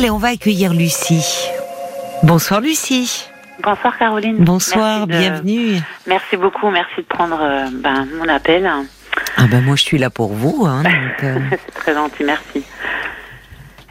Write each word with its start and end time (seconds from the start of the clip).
Allez, 0.00 0.08
on 0.08 0.16
va 0.16 0.28
accueillir 0.28 0.72
Lucie. 0.72 1.50
Bonsoir 2.22 2.62
Lucie. 2.62 3.28
Bonsoir 3.62 3.98
Caroline. 3.98 4.38
Bonsoir, 4.38 5.06
bienvenue. 5.06 5.78
Merci 6.06 6.38
beaucoup, 6.38 6.70
merci 6.70 7.02
de 7.02 7.06
prendre 7.06 7.38
euh, 7.38 7.66
ben, 7.70 8.08
mon 8.18 8.26
appel. 8.26 8.66
Ah 9.36 9.42
ben 9.50 9.62
moi 9.62 9.76
je 9.76 9.82
suis 9.82 9.98
là 9.98 10.08
pour 10.08 10.32
vous. 10.32 10.64
Hein, 10.64 10.84
euh. 11.22 11.38
C'est 11.50 11.74
très 11.74 11.92
gentil, 11.92 12.24
merci. 12.24 12.64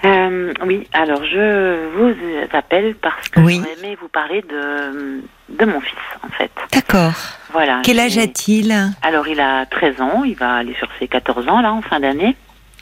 Euh, 0.04 0.52
oui, 0.66 0.88
alors 0.94 1.24
je 1.24 1.90
vous 1.96 2.16
appelle 2.54 2.96
parce 2.96 3.30
que 3.30 3.42
oui. 3.42 3.58
j'aurais 3.58 3.78
aimé 3.78 3.96
vous 4.02 4.08
parler 4.08 4.42
de, 4.42 5.22
de 5.50 5.66
mon 5.66 5.80
fils, 5.80 5.94
en 6.28 6.30
fait. 6.30 6.50
D'accord. 6.74 7.14
Voilà. 7.54 7.82
Quel 7.84 8.00
âge 8.00 8.18
a-t-il? 8.18 8.74
Alors, 9.04 9.28
il 9.28 9.40
a 9.40 9.68
13 9.68 10.02
ans, 10.02 10.24
il 10.24 10.36
va 10.36 10.56
aller 10.56 10.74
sur 10.80 10.88
ses 10.98 11.08
14 11.08 11.48
ans, 11.48 11.62
là, 11.62 11.72
en 11.72 11.84
fin 11.84 12.00
d'année. 12.00 12.36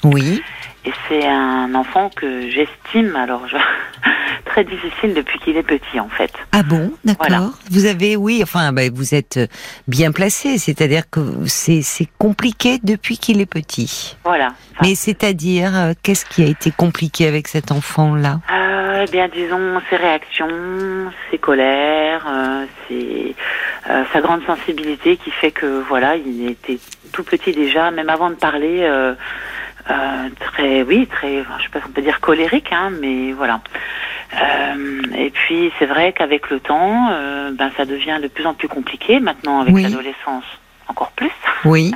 Oui. 0.05 0.41
Et 0.85 0.91
c'est 1.07 1.27
un 1.27 1.73
enfant 1.75 2.09
que 2.15 2.49
j'estime, 2.49 3.15
alors 3.15 3.47
je... 3.47 3.57
très 4.45 4.63
difficile 4.63 5.13
depuis 5.13 5.39
qu'il 5.39 5.57
est 5.57 5.63
petit 5.63 5.99
en 5.99 6.09
fait. 6.09 6.31
Ah 6.51 6.63
bon, 6.63 6.91
d'accord. 7.03 7.51
Vous 7.69 7.85
avez, 7.85 8.15
oui, 8.15 8.39
enfin, 8.41 8.71
bah, 8.71 8.83
vous 8.91 9.13
êtes 9.13 9.39
bien 9.87 10.11
placé, 10.11 10.57
c'est-à-dire 10.57 11.09
que 11.09 11.19
c'est 11.45 12.07
compliqué 12.17 12.79
depuis 12.83 13.17
qu'il 13.17 13.41
est 13.41 13.45
petit. 13.45 14.17
Voilà. 14.23 14.53
Mais 14.81 14.95
c'est-à-dire, 14.95 15.75
euh, 15.75 15.93
qu'est-ce 16.01 16.25
qui 16.25 16.43
a 16.43 16.47
été 16.47 16.71
compliqué 16.71 17.27
avec 17.27 17.47
cet 17.47 17.71
enfant-là? 17.71 18.39
Euh, 18.51 19.05
Eh 19.07 19.11
bien, 19.11 19.27
disons, 19.27 19.79
ses 19.89 19.95
réactions, 19.95 20.47
ses 21.29 21.37
colères, 21.37 22.25
euh, 22.27 22.65
euh, 22.91 24.03
sa 24.11 24.21
grande 24.21 24.43
sensibilité 24.45 25.17
qui 25.17 25.31
fait 25.31 25.51
que, 25.51 25.83
voilà, 25.87 26.15
il 26.15 26.49
était 26.49 26.79
tout 27.11 27.23
petit 27.23 27.51
déjà, 27.51 27.91
même 27.91 28.09
avant 28.09 28.29
de 28.29 28.35
parler. 28.35 28.87
Euh, 29.89 30.29
très, 30.39 30.83
oui, 30.83 31.07
très, 31.07 31.37
je 31.37 31.63
sais 31.63 31.69
pas 31.69 31.79
si 31.79 31.85
on 31.87 31.91
peut 31.91 32.01
dire 32.01 32.19
colérique, 32.19 32.71
hein, 32.73 32.91
mais 32.99 33.31
voilà. 33.31 33.61
Euh, 34.33 35.01
et 35.15 35.29
puis 35.29 35.71
c'est 35.79 35.85
vrai 35.85 36.13
qu'avec 36.13 36.49
le 36.49 36.59
temps, 36.59 37.09
euh, 37.11 37.51
ben 37.53 37.71
ça 37.77 37.85
devient 37.85 38.19
de 38.21 38.27
plus 38.27 38.45
en 38.45 38.53
plus 38.53 38.67
compliqué. 38.67 39.19
Maintenant 39.19 39.61
avec 39.61 39.75
l'adolescence, 39.75 40.45
encore 40.87 41.11
plus. 41.11 41.31
Oui. 41.65 41.91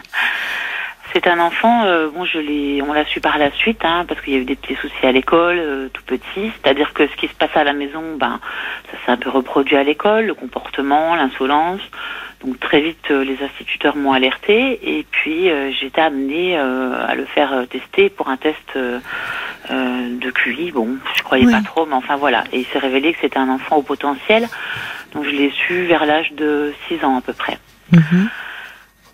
C'est 1.14 1.28
un 1.28 1.39
enfant, 1.39 1.83
euh, 1.83 2.09
bon, 2.09 2.23
je 2.23 2.39
l'ai, 2.39 2.81
on 2.81 2.94
l'a 2.94 3.03
su 3.03 3.20
par 3.20 3.38
la 3.38 3.52
suite, 3.52 3.83
hein, 3.83 4.05
parce 4.08 4.22
qu'il 4.22 4.33
y 4.33 4.38
a 4.38 4.39
eu 4.39 4.45
des 4.45 4.55
petits 4.55 4.76
soucis 4.76 5.05
à 5.05 5.11
l'école, 5.11 5.58
euh, 5.59 5.89
tout 5.89 6.03
petit. 6.03 6.52
C'est-à-dire 6.55 6.94
que 6.94 7.05
ce 7.05 7.16
qui 7.17 7.28
se 7.28 7.33
passe 7.33 7.55
à 7.55 7.66
la 7.66 7.73
maison, 7.73 8.16
ben, 8.17 8.39
ça 8.89 8.98
s'est 9.05 9.11
un 9.11 9.17
peu 9.17 9.30
reproduit 9.30 9.76
à 9.76 9.83
l'école, 9.83 10.26
le 10.28 10.33
comportement, 10.33 11.16
l'insolence. 11.16 11.81
Donc 12.44 12.59
très 12.59 12.81
vite, 12.81 13.11
euh, 13.11 13.23
les 13.23 13.44
instituteurs 13.44 13.95
m'ont 13.95 14.14
alerté, 14.14 14.80
et 14.97 15.06
puis 15.09 15.50
j'étais 15.80 16.02
amenée 16.02 16.58
à 16.58 17.14
le 17.16 17.25
faire 17.25 17.66
tester 17.70 18.09
pour 18.09 18.30
un 18.30 18.38
test 18.38 18.78
de 19.70 20.31
QI. 20.31 20.72
Bon, 20.72 20.98
je 21.16 21.23
croyais 21.23 21.50
pas 21.50 21.61
trop, 21.61 21.86
mais 21.86 21.95
enfin 21.95 22.16
voilà. 22.16 22.44
Et 22.52 22.59
il 22.59 22.66
s'est 22.66 22.80
révélé 22.80 23.14
que 23.14 23.20
c'était 23.22 23.39
un 23.39 23.50
enfant 23.50 23.78
au 23.78 23.81
potentiel. 23.81 24.48
Donc 25.14 25.25
je 25.25 25.31
l'ai 25.31 25.52
su 25.52 25.86
vers 25.86 26.06
l'âge 26.06 26.31
de 26.33 26.73
6 26.88 27.03
ans 27.06 27.17
à 27.17 27.22
peu 27.22 27.33
près. 27.33 27.58
Mhm. 27.92 28.30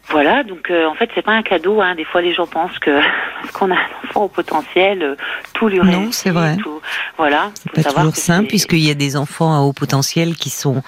Voilà, 0.09 0.43
donc 0.43 0.71
euh, 0.71 0.85
en 0.85 0.93
fait 0.93 1.09
c'est 1.15 1.21
pas 1.21 1.33
un 1.33 1.41
cadeau. 1.41 1.81
Hein. 1.81 1.95
Des 1.95 2.05
fois 2.05 2.21
les 2.21 2.33
gens 2.33 2.47
pensent 2.47 2.79
que 2.79 2.99
parce 3.41 3.51
qu'on 3.51 3.71
a 3.71 3.75
un 3.75 4.05
enfant 4.05 4.23
au 4.23 4.27
potentiel, 4.27 5.03
euh, 5.03 5.15
tout 5.53 5.67
lui 5.67 5.79
réussit. 5.79 5.99
Non, 5.99 6.11
c'est 6.11 6.31
vrai. 6.31 6.57
Tout, 6.57 6.81
voilà. 7.17 7.51
C'est 7.75 7.83
pas 7.83 7.91
toujours 7.93 8.15
simple 8.15 8.47
puisqu'il 8.47 8.85
y 8.85 8.91
a 8.91 8.95
des 8.95 9.17
enfants 9.17 9.53
à 9.53 9.59
haut 9.59 9.73
potentiel 9.73 10.35
qui 10.35 10.49
sont 10.49 10.81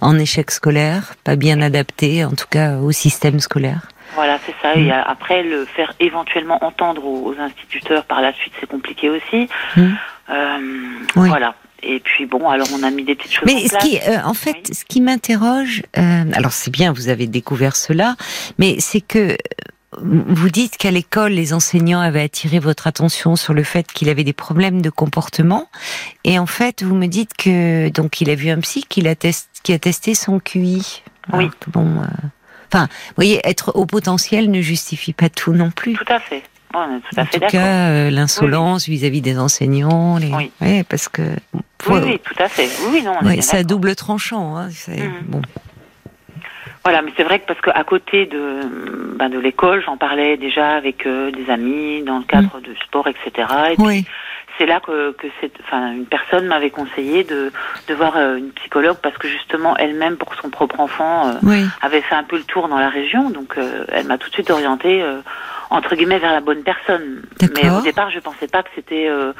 en 0.00 0.18
échec 0.18 0.50
scolaire, 0.50 1.14
pas 1.24 1.36
bien 1.36 1.62
adaptés, 1.62 2.24
en 2.24 2.32
tout 2.32 2.48
cas 2.50 2.76
au 2.76 2.92
système 2.92 3.40
scolaire. 3.40 3.80
Voilà, 4.14 4.38
c'est 4.44 4.54
ça. 4.62 4.74
Et 4.74 4.88
mm. 4.88 5.04
après, 5.06 5.42
le 5.42 5.64
faire 5.64 5.92
éventuellement 6.00 6.64
entendre 6.64 7.04
aux, 7.04 7.34
instituteurs 7.38 8.04
par 8.04 8.20
la 8.22 8.32
suite, 8.32 8.52
c'est 8.60 8.68
compliqué 8.68 9.10
aussi. 9.10 9.48
Mm. 9.76 9.92
Euh, 10.30 10.58
Voilà. 11.14 11.54
Et 11.88 12.00
puis 12.00 12.26
bon, 12.26 12.48
alors 12.48 12.66
on 12.74 12.82
a 12.82 12.90
mis 12.90 13.04
des 13.04 13.14
petites 13.14 13.32
choses. 13.32 13.44
Mais 13.46 13.54
en, 13.54 13.68
ce 13.68 13.86
qui, 13.86 13.98
euh, 13.98 14.18
en 14.24 14.34
fait, 14.34 14.74
ce 14.74 14.84
qui 14.84 15.00
m'interroge, 15.00 15.82
euh, 15.96 16.24
alors 16.32 16.52
c'est 16.52 16.72
bien, 16.72 16.92
vous 16.92 17.08
avez 17.08 17.28
découvert 17.28 17.76
cela, 17.76 18.16
mais 18.58 18.80
c'est 18.80 19.00
que 19.00 19.36
vous 19.98 20.50
dites 20.50 20.76
qu'à 20.76 20.90
l'école, 20.90 21.32
les 21.32 21.54
enseignants 21.54 22.00
avaient 22.00 22.22
attiré 22.22 22.58
votre 22.58 22.88
attention 22.88 23.36
sur 23.36 23.54
le 23.54 23.62
fait 23.62 23.86
qu'il 23.92 24.08
avait 24.08 24.24
des 24.24 24.32
problèmes 24.32 24.82
de 24.82 24.90
comportement, 24.90 25.70
et 26.24 26.40
en 26.40 26.46
fait, 26.46 26.82
vous 26.82 26.96
me 26.96 27.06
dites 27.06 27.34
que 27.34 27.88
donc 27.90 28.20
il 28.20 28.30
a 28.30 28.34
vu 28.34 28.50
un 28.50 28.58
psy 28.58 28.84
qui 28.88 29.06
a, 29.06 29.14
qui 29.14 29.72
a 29.72 29.78
testé 29.78 30.14
son 30.14 30.40
QI. 30.40 31.02
Oui. 31.32 31.48
bon, 31.68 32.02
euh, 32.02 32.06
enfin, 32.72 32.88
vous 32.88 33.14
voyez, 33.16 33.40
être 33.44 33.76
au 33.76 33.86
potentiel 33.86 34.50
ne 34.50 34.60
justifie 34.60 35.12
pas 35.12 35.28
tout 35.28 35.52
non 35.52 35.70
plus. 35.70 35.94
Tout 35.94 36.04
à 36.12 36.18
fait 36.18 36.42
en 36.76 37.26
tout 37.26 37.40
cas, 37.40 37.88
euh, 37.88 38.10
l'insolence 38.10 38.88
vis-à-vis 38.88 39.20
des 39.20 39.38
enseignants, 39.38 40.18
les... 40.18 40.30
oui. 40.60 40.84
parce 40.88 41.08
que 41.08 41.22
oui, 41.88 42.00
oui, 42.04 42.20
tout 42.22 42.42
à 42.42 42.48
fait. 42.48 42.68
Oui, 42.90 43.02
non, 43.02 43.14
on 43.22 43.40
c'est 43.42 43.58
à 43.58 43.62
double 43.62 43.94
tranchant. 43.94 44.56
Hein, 44.56 44.68
mhm. 44.88 45.12
bon. 45.28 45.42
Voilà, 46.84 47.02
mais 47.02 47.12
c'est 47.16 47.24
vrai 47.24 47.40
que 47.40 47.46
parce 47.46 47.60
qu'à 47.60 47.82
côté 47.84 48.26
de, 48.26 49.16
ben, 49.16 49.28
de 49.28 49.38
l'école, 49.38 49.82
j'en 49.84 49.96
parlais 49.96 50.36
déjà 50.36 50.76
avec 50.76 51.04
euh, 51.06 51.32
des 51.32 51.50
amis 51.50 52.02
dans 52.02 52.18
le 52.18 52.24
cadre 52.24 52.58
mhm. 52.58 52.62
de 52.62 52.74
sport, 52.84 53.08
etc. 53.08 53.48
Et 53.72 53.74
oui. 53.78 54.04
c'est 54.56 54.66
là 54.66 54.80
que, 54.80 55.12
que 55.12 55.26
enfin, 55.64 55.92
une 55.92 56.06
personne 56.06 56.46
m'avait 56.46 56.70
conseillé 56.70 57.24
de, 57.24 57.52
de 57.88 57.94
voir 57.94 58.16
euh, 58.16 58.36
une 58.36 58.50
psychologue 58.52 58.98
parce 59.02 59.18
que 59.18 59.26
justement 59.26 59.76
elle-même 59.76 60.16
pour 60.16 60.34
son 60.36 60.48
propre 60.48 60.78
enfant 60.78 61.34
avait 61.82 62.02
fait 62.02 62.14
un 62.14 62.24
peu 62.24 62.36
le 62.36 62.44
tour 62.44 62.68
dans 62.68 62.78
la 62.78 62.88
région, 62.88 63.30
donc 63.30 63.56
elle 63.88 64.06
m'a 64.06 64.16
tout 64.18 64.28
de 64.28 64.34
suite 64.34 64.50
orientée 64.50 65.04
entre 65.70 65.94
guillemets 65.94 66.18
vers 66.18 66.32
la 66.32 66.40
bonne 66.40 66.62
personne. 66.62 67.22
Mais 67.54 67.70
au 67.70 67.80
départ, 67.80 68.10
je 68.10 68.20
pensais 68.20 68.48
pas 68.48 68.62
que 68.62 68.70
c'était 68.74 69.08
euh, 69.08 69.32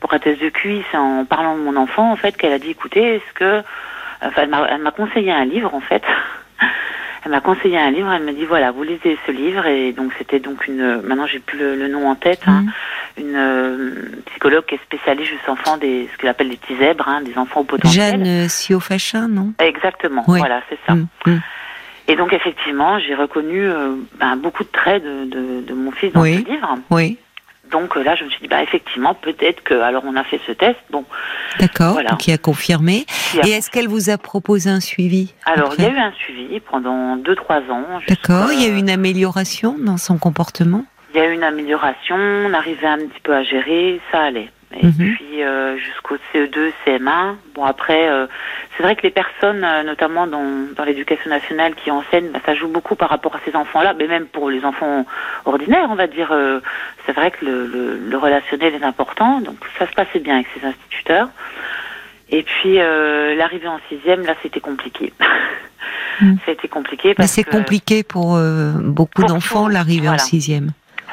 pour 0.00 0.12
un 0.12 0.18
test 0.18 0.40
de 0.42 0.48
QI. 0.48 0.82
C'est 0.90 0.96
en 0.96 1.24
parlant 1.24 1.56
de 1.56 1.62
mon 1.62 1.76
enfant 1.76 2.10
en 2.10 2.16
fait 2.16 2.36
qu'elle 2.36 2.52
a 2.52 2.58
dit 2.58 2.70
écoutez, 2.70 3.16
est-ce 3.16 3.34
que 3.34 3.62
enfin 4.22 4.42
elle 4.42 4.82
m'a 4.82 4.90
conseillé 4.90 5.32
un 5.32 5.44
livre 5.44 5.74
en 5.74 5.80
fait. 5.80 6.02
elle 7.24 7.30
m'a 7.30 7.40
conseillé 7.40 7.78
un 7.78 7.90
livre, 7.90 8.12
elle 8.12 8.24
m'a 8.24 8.32
dit 8.32 8.44
voilà, 8.44 8.70
vous 8.70 8.82
lisez 8.82 9.18
ce 9.26 9.32
livre 9.32 9.66
et 9.66 9.92
donc 9.92 10.12
c'était 10.18 10.40
donc 10.40 10.66
une 10.66 11.02
maintenant 11.02 11.26
j'ai 11.26 11.40
plus 11.40 11.58
le, 11.58 11.88
nom 11.88 12.08
en 12.08 12.14
tête, 12.14 12.42
hein, 12.46 12.64
mhm. 13.16 13.24
une 13.24 13.36
euh, 13.36 13.94
psychologue 14.26 14.64
qui 14.66 14.74
est 14.76 14.82
spécialiste 14.82 15.30
juste 15.30 15.48
enfants 15.48 15.76
des 15.76 16.08
ce 16.12 16.18
qu'elle 16.18 16.30
appelle 16.30 16.48
des 16.48 16.56
petits 16.56 16.76
zèbres, 16.76 17.08
hein, 17.08 17.22
des 17.22 17.36
enfants 17.36 17.60
au 17.60 17.64
potentiel. 17.64 18.10
Jeanne 18.10 18.26
euh, 18.26 18.48
Siofachin, 18.48 19.28
non? 19.28 19.52
Exactement, 19.58 20.24
voilà, 20.26 20.62
c'est 20.68 20.78
ça. 20.86 20.94
Mhm. 20.94 21.40
Et 22.08 22.16
donc 22.16 22.32
effectivement, 22.32 22.98
j'ai 22.98 23.14
reconnu 23.14 23.62
euh, 23.62 23.94
ben, 24.18 24.36
beaucoup 24.36 24.64
de 24.64 24.70
traits 24.70 25.04
de, 25.04 25.26
de, 25.26 25.60
de 25.60 25.74
mon 25.74 25.92
fils 25.92 26.12
dans 26.12 26.24
ce 26.24 26.28
livre. 26.28 26.78
Oui. 26.90 27.18
Donc 27.70 27.96
euh, 27.96 28.02
là, 28.02 28.14
je 28.14 28.24
me 28.24 28.30
suis 28.30 28.40
dit, 28.40 28.48
bah, 28.48 28.62
effectivement, 28.62 29.14
peut-être 29.14 29.62
que. 29.62 29.74
Alors, 29.74 30.02
on 30.06 30.16
a 30.16 30.24
fait 30.24 30.40
ce 30.46 30.52
test. 30.52 30.78
Bon. 30.90 31.04
D'accord. 31.60 32.00
Qui 32.18 32.32
a 32.32 32.38
confirmé. 32.38 33.04
Et 33.44 33.50
est-ce 33.50 33.70
qu'elle 33.70 33.88
vous 33.88 34.10
a 34.10 34.18
proposé 34.18 34.70
un 34.70 34.80
suivi 34.80 35.34
Alors, 35.44 35.74
il 35.76 35.84
y 35.84 35.86
a 35.86 35.90
eu 35.90 35.98
un 35.98 36.12
suivi 36.12 36.60
pendant 36.60 37.16
2-3 37.16 37.70
ans. 37.70 37.84
D'accord. 38.08 38.52
Il 38.52 38.62
y 38.62 38.66
a 38.66 38.68
eu 38.68 38.76
une 38.76 38.90
amélioration 38.90 39.76
dans 39.78 39.98
son 39.98 40.18
comportement? 40.18 40.84
Il 41.14 41.20
y 41.20 41.22
a 41.22 41.28
eu 41.28 41.34
une 41.34 41.42
amélioration. 41.42 42.16
On 42.16 42.52
arrivait 42.54 42.86
un 42.86 42.98
petit 42.98 43.20
peu 43.22 43.34
à 43.34 43.42
gérer. 43.42 44.00
Ça 44.12 44.22
allait. 44.22 44.50
Et 44.76 44.86
mhm. 44.86 45.14
puis 45.14 45.42
euh, 45.42 45.78
jusqu'au 45.78 46.16
CE2, 46.32 46.72
CM1. 46.84 47.36
Bon 47.54 47.64
après, 47.64 48.08
euh, 48.08 48.26
c'est 48.76 48.82
vrai 48.82 48.96
que 48.96 49.02
les 49.02 49.10
personnes, 49.10 49.64
euh, 49.64 49.82
notamment 49.82 50.26
dans, 50.26 50.44
dans 50.76 50.84
l'éducation 50.84 51.30
nationale, 51.30 51.74
qui 51.74 51.90
enseignent, 51.90 52.30
bah, 52.30 52.40
ça 52.44 52.54
joue 52.54 52.68
beaucoup 52.68 52.94
par 52.94 53.08
rapport 53.08 53.34
à 53.34 53.40
ces 53.46 53.56
enfants-là, 53.56 53.94
mais 53.98 54.06
même 54.06 54.26
pour 54.26 54.50
les 54.50 54.64
enfants 54.64 55.06
ordinaires, 55.46 55.88
on 55.90 55.94
va 55.94 56.06
dire. 56.06 56.36
c'est 57.06 57.12
vrai 57.12 57.30
que 57.30 57.44
le, 57.46 57.66
le, 57.66 57.98
le, 57.98 58.18
relationnel 58.18 58.74
est 58.74 58.84
important, 58.84 59.40
donc 59.40 59.56
ça 59.78 59.86
se 59.86 59.92
passait 59.94 60.20
bien 60.20 60.34
avec 60.34 60.48
ces 60.54 60.66
instituteurs. 60.66 61.28
Et 62.30 62.42
puis 62.42 62.74
l'arrivée 62.76 63.68
en 63.68 63.80
sixième, 63.88 64.26
là, 64.26 64.34
c'était 64.42 64.60
compliqué. 64.60 65.12
Mm. 66.20 66.34
A 66.48 66.50
été 66.50 66.66
compliqué 66.66 67.14
parce 67.14 67.28
mais 67.30 67.44
c'est 67.44 67.48
compliqué 67.48 68.02
pour 68.02 68.36
beaucoup 68.80 69.22
d'enfants 69.22 69.68
l'arrivée 69.68 70.08
en 70.08 70.18
sixième. 70.18 70.72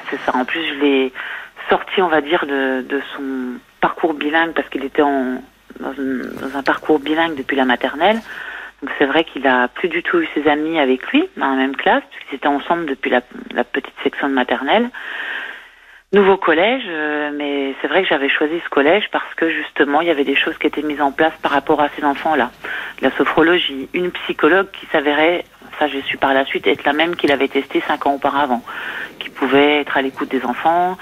C'est 0.10 0.20
ça. 0.26 0.36
En 0.36 0.46
plus, 0.46 0.62
je 0.68 0.74
l'ai 0.84 1.14
sorti, 1.70 2.02
on 2.02 2.08
va 2.08 2.22
dire, 2.22 2.46
de, 2.46 3.02
son 3.16 3.60
parcours 3.82 4.14
bilingue 4.14 4.54
parce 4.54 4.70
qu'il 4.70 4.84
était 4.84 5.02
dans, 5.02 5.42
un 5.82 6.64
parcours 6.64 7.00
bilingue 7.00 7.36
depuis 7.36 7.56
la 7.56 7.66
maternelle. 7.66 8.20
Donc 8.82 8.92
c'est 8.98 9.06
vrai 9.06 9.24
qu'il 9.24 9.48
a 9.48 9.68
plus 9.68 9.90
du 9.90 10.04
tout 10.04 10.20
eu 10.20 10.28
ses 10.34 10.48
amis 10.48 10.80
avec 10.80 11.08
lui 11.08 11.28
dans 11.38 11.50
la 11.50 11.56
même 11.56 11.76
classe 11.76 12.04
puisqu'ils 12.12 12.36
étaient 12.36 12.48
ensemble 12.48 12.86
depuis 12.86 13.10
la, 13.10 13.22
la, 13.54 13.64
petite 13.64 13.96
section 14.04 14.28
de 14.28 14.34
maternelle. 14.34 14.90
Nouveau 16.14 16.38
collège, 16.38 16.84
euh, 16.88 17.32
mais 17.36 17.74
c'est 17.82 17.88
vrai 17.88 18.04
que 18.04 18.08
j'avais 18.08 18.30
choisi 18.30 18.62
ce 18.64 18.70
collège 18.70 19.06
parce 19.12 19.34
que 19.36 19.50
justement 19.50 20.02
il 20.02 20.08
y 20.08 20.12
avait 20.12 20.24
des 20.24 20.36
choses 20.36 20.58
qui 20.58 20.68
étaient 20.68 20.84
mises 20.84 21.02
en 21.02 21.12
place 21.12 21.34
par 21.42 21.52
rapport 21.52 21.82
à 21.82 21.90
ces 21.90 22.06
enfants-là. 22.06 22.52
La 23.02 23.12
sophrologie, 23.12 23.90
une 23.94 24.12
psychologue 24.12 24.68
qui 24.72 24.86
s'avérait, 24.88 25.44
ça 25.80 25.88
j'ai 25.88 26.02
su 26.04 26.18
par 26.18 26.34
la 26.34 26.46
suite, 26.46 26.68
être 26.68 26.86
la 26.86 26.94
même 26.94 27.16
qu'il 27.16 27.32
avait 27.32 27.48
testé 27.48 27.82
cinq 27.88 28.06
ans 28.06 28.14
auparavant, 28.14 28.64
qui 29.20 29.30
pouvait 29.30 29.82
être 29.82 29.98
à 29.98 30.02
l'écoute 30.02 30.30
des 30.30 30.46
enfants, 30.46 30.98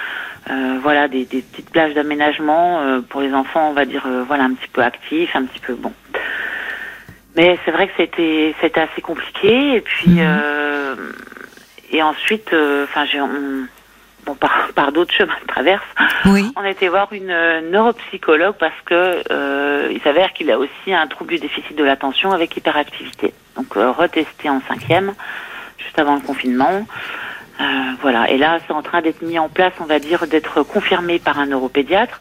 euh, 0.49 0.77
voilà, 0.81 1.07
des, 1.07 1.25
des, 1.25 1.41
petites 1.41 1.69
plages 1.69 1.93
d'aménagement 1.93 2.81
euh, 2.81 2.99
pour 3.01 3.21
les 3.21 3.33
enfants, 3.33 3.69
on 3.69 3.73
va 3.73 3.85
dire, 3.85 4.03
euh, 4.05 4.23
voilà, 4.27 4.43
un 4.43 4.53
petit 4.53 4.67
peu 4.67 4.81
actifs, 4.81 5.33
un 5.35 5.45
petit 5.45 5.59
peu 5.59 5.73
bon. 5.73 5.93
Mais 7.35 7.57
c'est 7.63 7.71
vrai 7.71 7.87
que 7.87 7.93
c'était 7.97 8.53
c'était 8.61 8.81
assez 8.81 9.01
compliqué 9.01 9.75
et 9.75 9.81
puis 9.81 10.19
mhm. 10.21 11.13
et 11.91 12.03
ensuite, 12.03 12.53
enfin 12.83 13.05
j'ai 13.05 13.19
bon, 14.25 14.35
par, 14.35 14.69
par 14.75 14.91
d'autres 14.91 15.13
chemins 15.13 15.33
de 15.41 15.47
traverse, 15.47 15.85
oui. 16.25 16.51
on 16.55 16.63
été 16.63 16.89
voir 16.89 17.11
une 17.11 17.35
neuropsychologue 17.71 18.55
parce 18.59 18.79
que 18.85 19.89
il 19.91 19.99
s'avère 20.01 20.33
qu'il 20.33 20.51
a 20.51 20.59
aussi 20.59 20.93
un 20.93 21.07
trouble 21.07 21.31
du 21.31 21.39
déficit 21.39 21.75
de 21.75 21.83
l'attention 21.83 22.33
avec 22.33 22.55
hyperactivité. 22.55 23.33
Donc 23.55 23.73
retesté 23.73 24.49
en 24.49 24.61
cinquième, 24.67 25.13
juste 25.79 25.97
avant 25.97 26.15
le 26.15 26.21
confinement. 26.21 26.85
Euh, 27.59 27.63
voilà. 28.01 28.29
Et 28.29 28.37
là, 28.37 28.59
c'est 28.65 28.73
en 28.73 28.81
train 28.81 29.01
d'être 29.01 29.21
mis 29.21 29.37
en 29.39 29.49
place, 29.49 29.73
on 29.79 29.85
va 29.85 29.99
dire, 29.99 30.27
d'être 30.27 30.63
confirmé 30.63 31.19
par 31.19 31.39
un 31.39 31.45
neuropédiatre. 31.45 32.19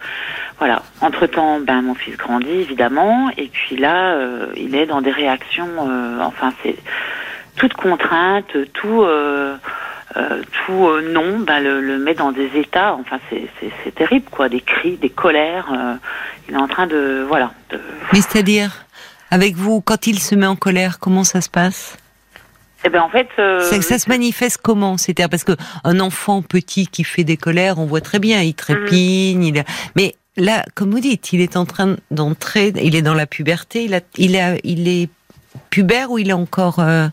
Voilà. 0.58 0.82
Entre 1.00 1.26
temps, 1.26 1.60
ben 1.60 1.82
mon 1.82 1.94
fils 1.94 2.16
grandit 2.16 2.50
évidemment, 2.50 3.30
et 3.36 3.48
puis 3.48 3.76
là, 3.76 4.14
euh, 4.14 4.52
il 4.56 4.74
est 4.74 4.86
dans 4.86 5.00
des 5.00 5.10
réactions. 5.10 5.70
Euh, 5.80 6.20
enfin, 6.20 6.52
c'est 6.62 6.76
toute 7.56 7.74
contrainte, 7.74 8.56
tout. 8.72 9.04
tout 10.66 10.88
non, 11.12 11.38
ben 11.40 11.60
le, 11.60 11.80
le, 11.80 11.98
met 11.98 12.14
dans 12.14 12.32
des 12.32 12.50
états. 12.54 12.94
Enfin, 12.94 13.18
c'est 13.30 13.94
terrible, 13.94 14.26
quoi. 14.30 14.48
Des 14.48 14.60
cris, 14.60 14.96
des 14.96 15.10
colères. 15.10 15.68
il 16.48 16.54
est 16.54 16.58
en 16.58 16.68
train 16.68 16.86
de, 16.86 17.24
voilà. 17.26 17.52
De... 17.70 17.80
Mais 18.12 18.20
c'est-à-dire, 18.20 18.84
avec 19.30 19.56
vous, 19.56 19.80
quand 19.80 20.06
il 20.06 20.18
se 20.18 20.34
met 20.34 20.46
en 20.46 20.56
colère, 20.56 20.98
comment 20.98 21.24
ça 21.24 21.40
se 21.40 21.48
passe? 21.48 21.96
Eh 22.84 22.88
ben 22.88 23.02
en 23.02 23.08
fait, 23.08 23.28
euh, 23.38 23.60
ça 23.60 23.98
se 23.98 24.08
manifeste 24.08 24.58
comment? 24.62 24.96
C'est-à-dire 24.96 25.28
parce 25.28 25.44
que 25.44 25.52
un 25.84 26.00
enfant 26.00 26.42
petit 26.42 26.86
qui 26.86 27.04
fait 27.04 27.24
des 27.24 27.36
colères, 27.36 27.78
on 27.78 27.86
voit 27.86 28.00
très 28.00 28.18
bien, 28.18 28.42
il 28.42 28.54
trépigne, 28.54 29.44
il 29.44 29.64
mais 29.96 30.14
là, 30.36 30.64
comme 30.74 30.90
vous 30.90 31.00
dites, 31.00 31.32
il 31.32 31.40
est 31.40 31.56
en 31.56 31.64
train 31.64 31.96
d'entrer, 32.10 32.72
il 32.82 32.96
est 32.96 33.02
dans 33.02 33.14
la 33.14 33.26
puberté, 33.26 33.84
il 33.84 33.94
a, 33.94 34.00
il 34.16 34.36
a, 34.36 34.56
il 34.64 34.88
est 34.88 35.08
pubère 35.70 36.10
ou 36.10 36.18
il 36.18 36.30
est 36.30 36.34
encore, 36.34 36.78
euh, 36.78 37.08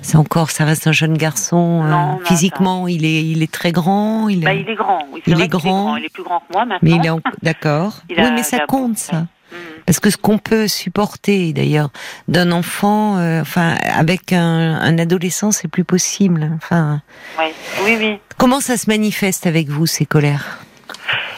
c'est 0.00 0.16
encore, 0.16 0.50
ça 0.50 0.64
reste 0.64 0.86
un 0.86 0.92
jeune 0.92 1.16
garçon. 1.16 1.82
Euh, 1.84 2.24
physiquement, 2.24 2.88
il 2.88 3.04
est, 3.04 3.24
il 3.24 3.42
est 3.42 3.50
très 3.50 3.72
grand. 3.72 4.28
Il, 4.28 4.44
bah, 4.44 4.54
il 4.54 4.68
est 4.68 4.74
grand. 4.74 5.06
Oui, 5.12 5.22
il 5.26 5.40
est, 5.40 5.48
grand. 5.48 5.96
Il 5.96 6.04
est 6.04 6.12
plus 6.12 6.22
grand 6.22 6.40
que 6.40 6.52
moi 6.52 6.64
maintenant. 6.64 6.78
Mais 6.82 6.90
il 6.90 7.06
est 7.06 7.20
d'accord. 7.42 8.02
oui, 8.10 8.16
mais 8.16 8.42
ça 8.42 8.60
compte 8.66 8.98
ça. 8.98 9.26
Parce 9.88 10.00
que 10.00 10.10
ce 10.10 10.18
qu'on 10.18 10.36
peut 10.36 10.68
supporter, 10.68 11.54
d'ailleurs, 11.54 11.88
d'un 12.28 12.52
enfant, 12.52 13.16
euh, 13.16 13.40
enfin, 13.40 13.74
avec 13.96 14.34
un, 14.34 14.98
adolescent, 14.98 15.50
c'est 15.50 15.66
plus 15.66 15.84
possible. 15.84 16.50
Enfin. 16.56 17.00
Oui, 17.38 17.46
oui, 17.84 17.96
oui. 17.98 18.18
Comment 18.36 18.60
ça 18.60 18.76
se 18.76 18.90
manifeste 18.90 19.46
avec 19.46 19.68
vous 19.68 19.86
ces 19.86 20.04
colères? 20.04 20.58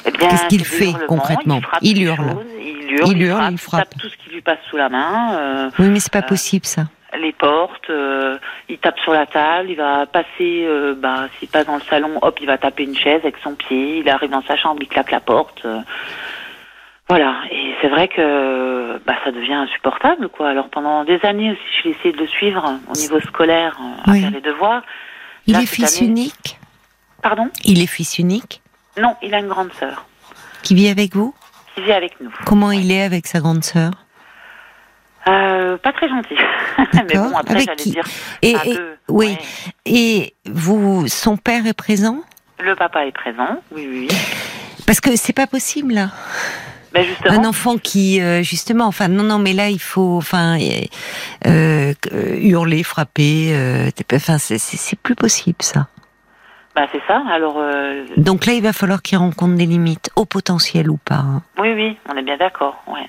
Eh 0.05 0.11
Qu'est-ce 0.11 0.49
qu'il 0.49 0.65
fait 0.65 0.93
concrètement? 1.07 1.61
il, 1.81 2.03
hurle. 2.03 2.45
il, 2.61 2.93
hurle. 2.93 3.13
il 3.13 3.23
hurle. 3.23 3.49
Il 3.53 3.59
frappe, 3.59 3.91
tape 3.91 4.01
tout 4.01 4.09
ce 4.09 4.17
qui 4.17 4.35
lui 4.35 4.41
passe 4.41 4.59
sous 4.69 4.77
la 4.77 4.89
main. 4.89 5.33
Euh, 5.35 5.71
oui, 5.79 5.87
mais 5.89 6.01
c'est 6.01 6.13
pas 6.13 6.19
euh, 6.19 6.23
possible 6.23 6.67
ça. 6.67 6.87
Les 7.21 7.33
portes, 7.33 7.89
il 8.69 8.79
tape 8.79 8.99
sur 8.99 9.13
la 9.13 9.27
table, 9.27 9.71
il 9.71 9.77
va 9.77 10.07
passer, 10.07 10.67
bah, 10.97 11.29
s'il 11.39 11.47
passe 11.47 11.67
dans 11.67 11.77
le 11.77 11.83
salon, 11.83 12.19
hop, 12.21 12.37
il 12.41 12.49
va 12.49 12.59
taper 12.59 12.83
une 12.83 12.97
chaise 12.97 13.21
avec 13.23 13.37
son 13.45 13.55
pied, 13.55 13.99
il 13.99 14.09
arrive 14.09 14.31
dans 14.31 14.43
sa 14.43 14.57
chambre, 14.57 14.79
il 14.81 14.89
claque 14.89 15.13
la 15.13 15.21
porte. 15.21 15.65
Voilà, 17.11 17.41
et 17.51 17.75
c'est 17.81 17.89
vrai 17.89 18.07
que 18.07 18.97
bah, 19.05 19.17
ça 19.25 19.33
devient 19.33 19.55
insupportable, 19.55 20.29
quoi. 20.29 20.49
Alors 20.49 20.69
pendant 20.69 21.03
des 21.03 21.19
années 21.25 21.51
aussi, 21.51 21.61
j'ai 21.83 21.91
essayé 21.91 22.13
de 22.13 22.19
le 22.19 22.29
suivre 22.29 22.79
au 22.89 22.97
niveau 22.97 23.19
scolaire, 23.19 23.77
euh, 23.81 24.13
à 24.13 24.15
faire 24.15 24.31
les 24.31 24.41
devoirs. 24.41 24.83
Il 25.49 25.57
est 25.57 25.67
fils 25.67 26.01
unique? 26.01 26.57
Pardon? 27.21 27.49
Il 27.65 27.83
est 27.83 27.89
fils 27.89 28.21
unique? 28.21 28.63
Non, 28.97 29.17
il 29.23 29.35
a 29.35 29.41
une 29.41 29.49
grande 29.49 29.73
sœur. 29.73 30.07
Qui 30.63 30.77
vit 30.77 30.87
avec 30.87 31.17
vous? 31.17 31.35
Qui 31.75 31.83
vit 31.83 31.91
avec 31.91 32.21
nous. 32.21 32.31
Comment 32.47 32.71
il 32.71 32.93
est 32.93 33.03
avec 33.03 33.27
sa 33.27 33.41
grande 33.41 33.65
sœur? 33.65 33.91
Euh, 35.27 35.79
pas 35.79 35.93
très 35.93 36.09
gentil. 36.09 36.37
Mais 36.95 37.15
bon, 37.15 37.37
après, 37.37 37.59
j'allais 37.59 37.91
dire. 37.91 38.05
Et, 38.41 38.55
oui. 39.09 39.37
Et 39.85 40.35
vous, 40.47 41.09
son 41.09 41.37
père 41.37 41.67
est 41.67 41.75
présent? 41.75 42.21
Le 42.61 42.77
papa 42.77 43.05
est 43.05 43.13
présent, 43.13 43.61
oui, 43.73 43.89
oui. 43.91 44.09
Parce 44.87 45.01
que 45.01 45.17
c'est 45.17 45.33
pas 45.33 45.49
possible 45.49 45.95
là. 45.95 46.11
Ben, 46.93 47.07
un 47.27 47.45
enfant 47.45 47.79
qui 47.79 48.21
euh, 48.21 48.43
justement, 48.43 48.87
enfin 48.87 49.07
non 49.07 49.23
non, 49.23 49.39
mais 49.39 49.53
là 49.53 49.71
il 49.71 49.81
faut, 49.81 50.17
enfin 50.17 50.59
euh, 51.47 51.95
hurler, 52.41 52.83
frapper, 52.83 53.51
euh, 53.55 53.91
enfin 54.13 54.39
c'est 54.39 54.99
plus 54.99 55.15
possible 55.15 55.59
ça. 55.61 55.87
Bah 56.75 56.87
c'est 56.93 57.03
ça. 57.07 57.23
Alors. 57.31 57.61
Donc 58.17 58.47
là 58.47 58.55
il 58.55 58.63
va 58.63 58.73
falloir 58.73 59.03
qu'il 59.03 59.19
rencontre 59.19 59.55
des 59.55 59.67
limites, 59.67 60.11
au 60.17 60.25
potentiel 60.25 60.91
ou 60.91 60.97
pas. 60.97 61.17
Hein. 61.17 61.43
Oui 61.59 61.73
oui, 61.75 61.97
on 62.09 62.17
est 62.17 62.23
bien 62.23 62.37
d'accord. 62.37 62.83
Ouais. 62.89 63.09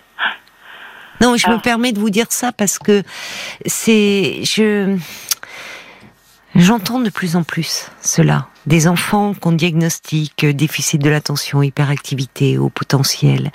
Non, 1.22 1.36
je 1.38 1.48
me 1.50 1.60
permets 1.60 1.92
de 1.92 2.00
vous 2.00 2.10
dire 2.10 2.28
ça 2.30 2.52
parce 2.52 2.80
que 2.80 3.04
c'est 3.66 4.44
je 4.44 4.98
j'entends 6.56 7.00
de 7.00 7.10
plus 7.10 7.36
en 7.36 7.44
plus 7.44 7.92
cela 8.02 8.48
des 8.66 8.88
enfants 8.88 9.34
qu'on 9.40 9.52
diagnostique 9.52 10.44
euh, 10.44 10.54
déficit 10.54 11.02
de 11.02 11.10
l'attention, 11.10 11.64
hyperactivité 11.64 12.58
au 12.58 12.70
potentiel. 12.70 13.52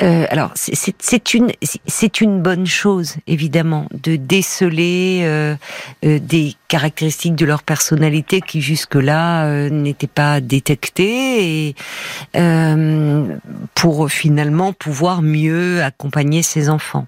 Euh, 0.00 0.26
alors 0.30 0.52
c'est 0.54 1.34
une 1.34 1.50
c'est 1.86 2.20
une 2.20 2.40
bonne 2.40 2.66
chose 2.66 3.16
évidemment 3.26 3.88
de 3.92 4.14
déceler 4.14 5.22
euh, 5.24 5.56
euh, 6.04 6.20
des 6.20 6.54
caractéristiques 6.68 7.34
de 7.34 7.44
leur 7.44 7.64
personnalité 7.64 8.40
qui 8.40 8.60
jusque-là 8.60 9.46
euh, 9.46 9.70
n'étaient 9.70 10.06
pas 10.06 10.40
détectées 10.40 11.68
et 11.68 11.74
pour 13.74 14.10
finalement 14.10 14.72
pouvoir 14.72 15.22
mieux 15.22 15.82
accompagner 15.82 16.42
ces 16.42 16.68
enfants. 16.70 17.06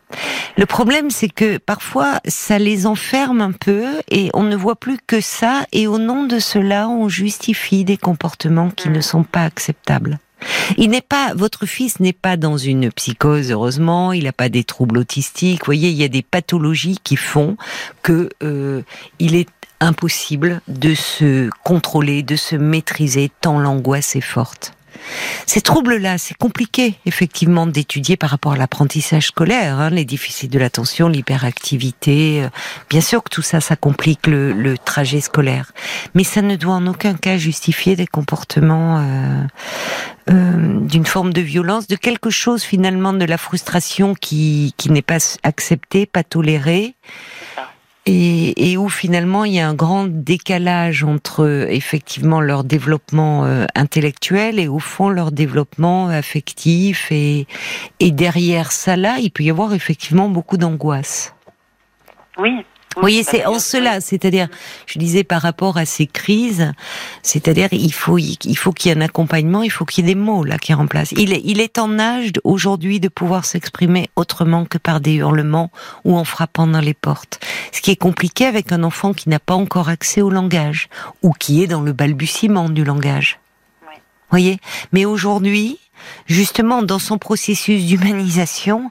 Le 0.57 0.67
problème 0.67 1.11
c'est 1.11 1.29
que 1.29 1.59
parfois 1.59 2.19
ça 2.27 2.59
les 2.59 2.87
enferme 2.87 3.41
un 3.41 3.53
peu 3.53 3.85
et 4.11 4.31
on 4.35 4.43
ne 4.43 4.57
voit 4.57 4.77
plus 4.77 4.99
que 5.07 5.21
ça 5.21 5.65
et 5.73 5.87
au 5.87 5.99
nom 5.99 6.25
de 6.25 6.41
cela 6.41 6.89
on 6.89 7.09
justifie 7.09 7.85
des 7.85 7.97
comportements 7.97 8.71
qui 8.71 8.89
ne 8.89 9.01
sont 9.01 9.23
pas 9.23 9.45
acceptables. 9.45 10.19
Il 10.77 10.91
n'est 10.91 11.01
pas, 11.01 11.35
votre 11.35 11.67
fils 11.67 12.01
n'est 12.01 12.13
pas 12.13 12.37
dans 12.37 12.57
une 12.57 12.91
psychose, 12.93 13.51
heureusement. 13.51 14.13
Il 14.13 14.25
n'a 14.25 14.33
pas 14.33 14.49
des 14.49 14.65
troubles 14.65 14.99
autistiques. 14.99 15.61
Vous 15.61 15.67
voyez, 15.67 15.91
il 15.91 15.97
y 15.97 16.05
a 16.05 16.09
des 16.09 16.23
pathologies 16.23 16.99
qui 17.03 17.17
font 17.17 17.57
que 18.03 18.31
euh, 18.43 18.83
il 19.19 19.35
est 19.35 19.49
impossible 19.81 20.61
de 20.69 20.95
se 20.95 21.49
contrôler, 21.65 22.23
de 22.23 22.37
se 22.37 22.57
maîtriser 22.57 23.31
tant 23.41 23.59
l'angoisse 23.59 24.15
est 24.15 24.21
forte. 24.21 24.75
Ces 25.47 25.61
troubles-là, 25.61 26.19
c'est 26.19 26.37
compliqué 26.37 26.95
effectivement 27.07 27.67
d'étudier 27.67 28.17
par 28.17 28.31
rapport 28.31 28.53
à 28.53 28.57
l'apprentissage 28.57 29.27
scolaire, 29.27 29.79
hein, 29.79 29.91
les 29.91 30.05
déficits 30.05 30.49
de 30.49 30.59
l'attention, 30.59 31.09
l'hyperactivité. 31.09 32.43
Euh, 32.45 32.49
bien 32.89 33.01
sûr 33.01 33.23
que 33.23 33.31
tout 33.31 33.43
ça, 33.43 33.61
ça 33.61 33.77
complique 33.77 34.27
le, 34.27 34.53
le, 34.53 34.79
trajet 34.79 35.21
scolaire, 35.21 35.73
mais 36.15 36.25
ça 36.25 36.43
ne 36.43 36.57
doit 36.57 36.75
en 36.75 36.87
aucun 36.87 37.15
cas 37.15 37.37
justifier 37.37 37.97
des 37.97 38.07
comportements 38.07 38.99
euh, 38.99 39.45
euh, 40.31 40.81
d'une 40.81 41.07
forme 41.07 41.33
de 41.33 41.41
violence, 41.41 41.87
de 41.87 41.97
quelque 41.97 42.31
chose 42.31 42.63
finalement 42.63 43.13
de 43.13 43.25
la 43.25 43.39
frustration 43.39 44.15
qui, 44.15 44.75
qui 44.77 44.91
n'est 44.91 45.03
pas 45.03 45.19
acceptée, 45.43 46.07
pas 46.07 46.23
tolérée 46.23 46.95
et, 48.11 48.77
où 48.77 48.89
finalement 48.89 49.45
il 49.45 49.55
y 49.55 49.61
a 49.61 49.69
un 49.69 49.75
grand 49.75 50.07
décalage 50.07 51.05
entre 51.05 51.67
effectivement 51.69 52.41
leur 52.41 52.65
développement 52.65 53.45
euh, 53.45 53.67
intellectuel 53.75 54.59
et 54.59 54.69
au 54.69 54.79
fond 54.79 55.09
leur 55.09 55.33
développement 55.33 56.09
affectif 56.09 57.11
et, 57.13 57.47
et 58.01 58.11
derrière 58.11 58.73
ça 58.73 58.97
là 58.97 59.19
il 59.21 59.31
peut 59.31 59.45
y 59.45 59.51
avoir 59.51 59.75
effectivement 59.75 60.29
beaucoup 60.29 60.57
d'angoisse. 60.57 61.35
Oui, 62.39 62.65
vous 62.97 63.03
voyez, 63.03 63.23
c'est 63.23 63.47
en 63.47 63.61
cela, 63.61 64.01
c'est-à-dire, 64.01 64.49
je 64.87 64.99
disais 64.99 65.23
par 65.23 65.43
rapport 65.43 65.77
à 65.77 65.85
ces 65.87 66.09
crises, 66.09 66.73
c'est-à-dire 67.23 67.69
il 67.71 67.93
faut 67.93 68.19
il 68.19 68.57
faut 68.57 68.73
qu'il 68.73 68.91
y 68.91 68.93
ait 68.93 68.99
un 68.99 69.01
accompagnement, 69.01 69.63
il 69.63 69.71
faut 69.71 69.85
qu'il 69.85 70.05
y 70.05 70.11
ait 70.11 70.15
des 70.15 70.21
mots 70.21 70.43
là 70.43 70.59
qui 70.59 70.75
remplacent. 70.75 71.13
Il 71.13 71.33
est 71.33 71.41
il 71.45 71.61
est 71.61 71.79
en 71.79 72.01
âge 72.01 72.33
aujourd'hui 72.43 72.99
de 72.99 73.07
pouvoir 73.07 73.45
s'exprimer 73.45 74.11
autrement 74.17 74.65
que 74.65 74.77
par 74.77 75.01
des 75.01 75.15
hurlements 75.15 75.71
ou 76.05 76.17
en 76.17 76.25
frappant 76.25 76.67
dans 76.67 76.81
les 76.81 76.95
portes. 76.95 77.39
Ce 77.71 77.81
qui 77.81 77.93
est 77.93 77.97
compliqué 77.97 78.45
avec 78.45 78.73
un 78.73 78.83
enfant 78.83 79.13
qui 79.13 79.29
n'a 79.29 79.39
pas 79.39 79.55
encore 79.55 79.89
accès 79.89 80.21
au 80.21 80.31
langage 80.31 80.89
ou 81.23 81.33
qui 81.33 81.63
est 81.63 81.69
dans 81.69 81.83
le 81.83 81.93
balbutiement 81.93 82.69
du 82.69 82.83
langage. 82.83 83.39
Oui. 83.83 83.95
Voyez, 84.31 84.59
mais 84.93 85.05
aujourd'hui, 85.05 85.79
justement 86.27 86.83
dans 86.83 86.99
son 86.99 87.19
processus 87.19 87.85
d'humanisation 87.85 88.91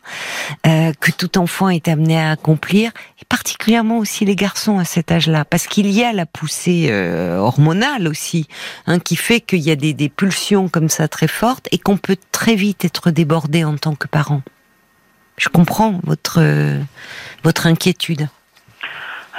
euh, 0.68 0.92
que 1.00 1.12
tout 1.12 1.38
enfant 1.38 1.70
est 1.70 1.88
amené 1.88 2.20
à 2.20 2.32
accomplir, 2.32 2.92
et 3.22 3.26
particulièrement 3.26 3.98
aussi 3.98 4.26
les 4.26 4.36
garçons 4.36 4.80
à 4.80 4.86
cet 4.86 5.12
âge-là, 5.12 5.46
parce 5.46 5.68
qu'il 5.68 5.90
y 5.90 6.04
a 6.04 6.14
la 6.14 6.26
poussée 6.26 6.88
euh, 6.90 7.38
hormonale 7.38 8.08
aussi, 8.08 8.48
hein, 8.88 9.00
qui 9.00 9.16
fait 9.16 9.42
qu'il 9.42 9.60
y 9.60 9.72
a 9.72 9.76
des, 9.76 9.94
des, 9.94 10.10
pulsions 10.10 10.70
comme 10.70 10.90
ça 10.90 11.08
très 11.08 11.28
fortes 11.28 11.68
et 11.72 11.78
qu'on 11.78 11.98
peut 11.98 12.18
très 12.32 12.56
vite 12.56 12.84
être 12.86 13.12
débordé 13.12 13.64
en 13.64 13.78
tant 13.78 13.96
que 13.96 14.08
parent. 14.08 14.42
Je 15.38 15.48
comprends 15.48 16.02
votre 16.04 16.42
votre 17.44 17.66
inquiétude. 17.66 18.28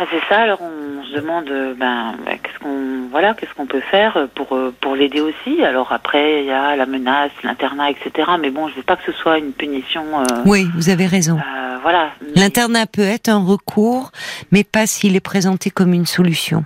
Ah, 0.00 0.04
c'est 0.10 0.20
ça. 0.28 0.40
Alors 0.40 0.60
on 0.62 1.04
se 1.04 1.14
demande, 1.14 1.48
euh, 1.50 1.74
ben, 1.74 2.14
ben, 2.24 2.38
qu'est-ce 2.42 2.58
qu'on, 2.58 3.08
voilà, 3.10 3.34
qu'est-ce 3.34 3.52
qu'on 3.54 3.66
peut 3.66 3.82
faire 3.90 4.28
pour 4.34 4.54
euh, 4.56 4.74
pour 4.80 4.96
l'aider 4.96 5.20
aussi. 5.20 5.62
Alors 5.62 5.92
après, 5.92 6.40
il 6.40 6.46
y 6.46 6.50
a 6.50 6.74
la 6.74 6.86
menace, 6.86 7.32
l'internat, 7.44 7.90
etc. 7.90 8.30
Mais 8.40 8.50
bon, 8.50 8.68
je 8.68 8.76
veux 8.76 8.82
pas 8.82 8.96
que 8.96 9.04
ce 9.04 9.12
soit 9.12 9.38
une 9.38 9.52
punition. 9.52 10.04
Euh, 10.20 10.42
oui, 10.46 10.68
vous 10.74 10.88
avez 10.88 11.06
raison. 11.06 11.38
voilà. 11.82 12.10
L'internat 12.34 12.86
peut 12.86 13.02
être 13.02 13.28
un 13.28 13.44
recours, 13.44 14.10
mais 14.50 14.64
pas 14.64 14.86
s'il 14.86 15.16
est 15.16 15.20
présenté 15.20 15.70
comme 15.70 15.92
une 15.92 16.06
solution. 16.06 16.64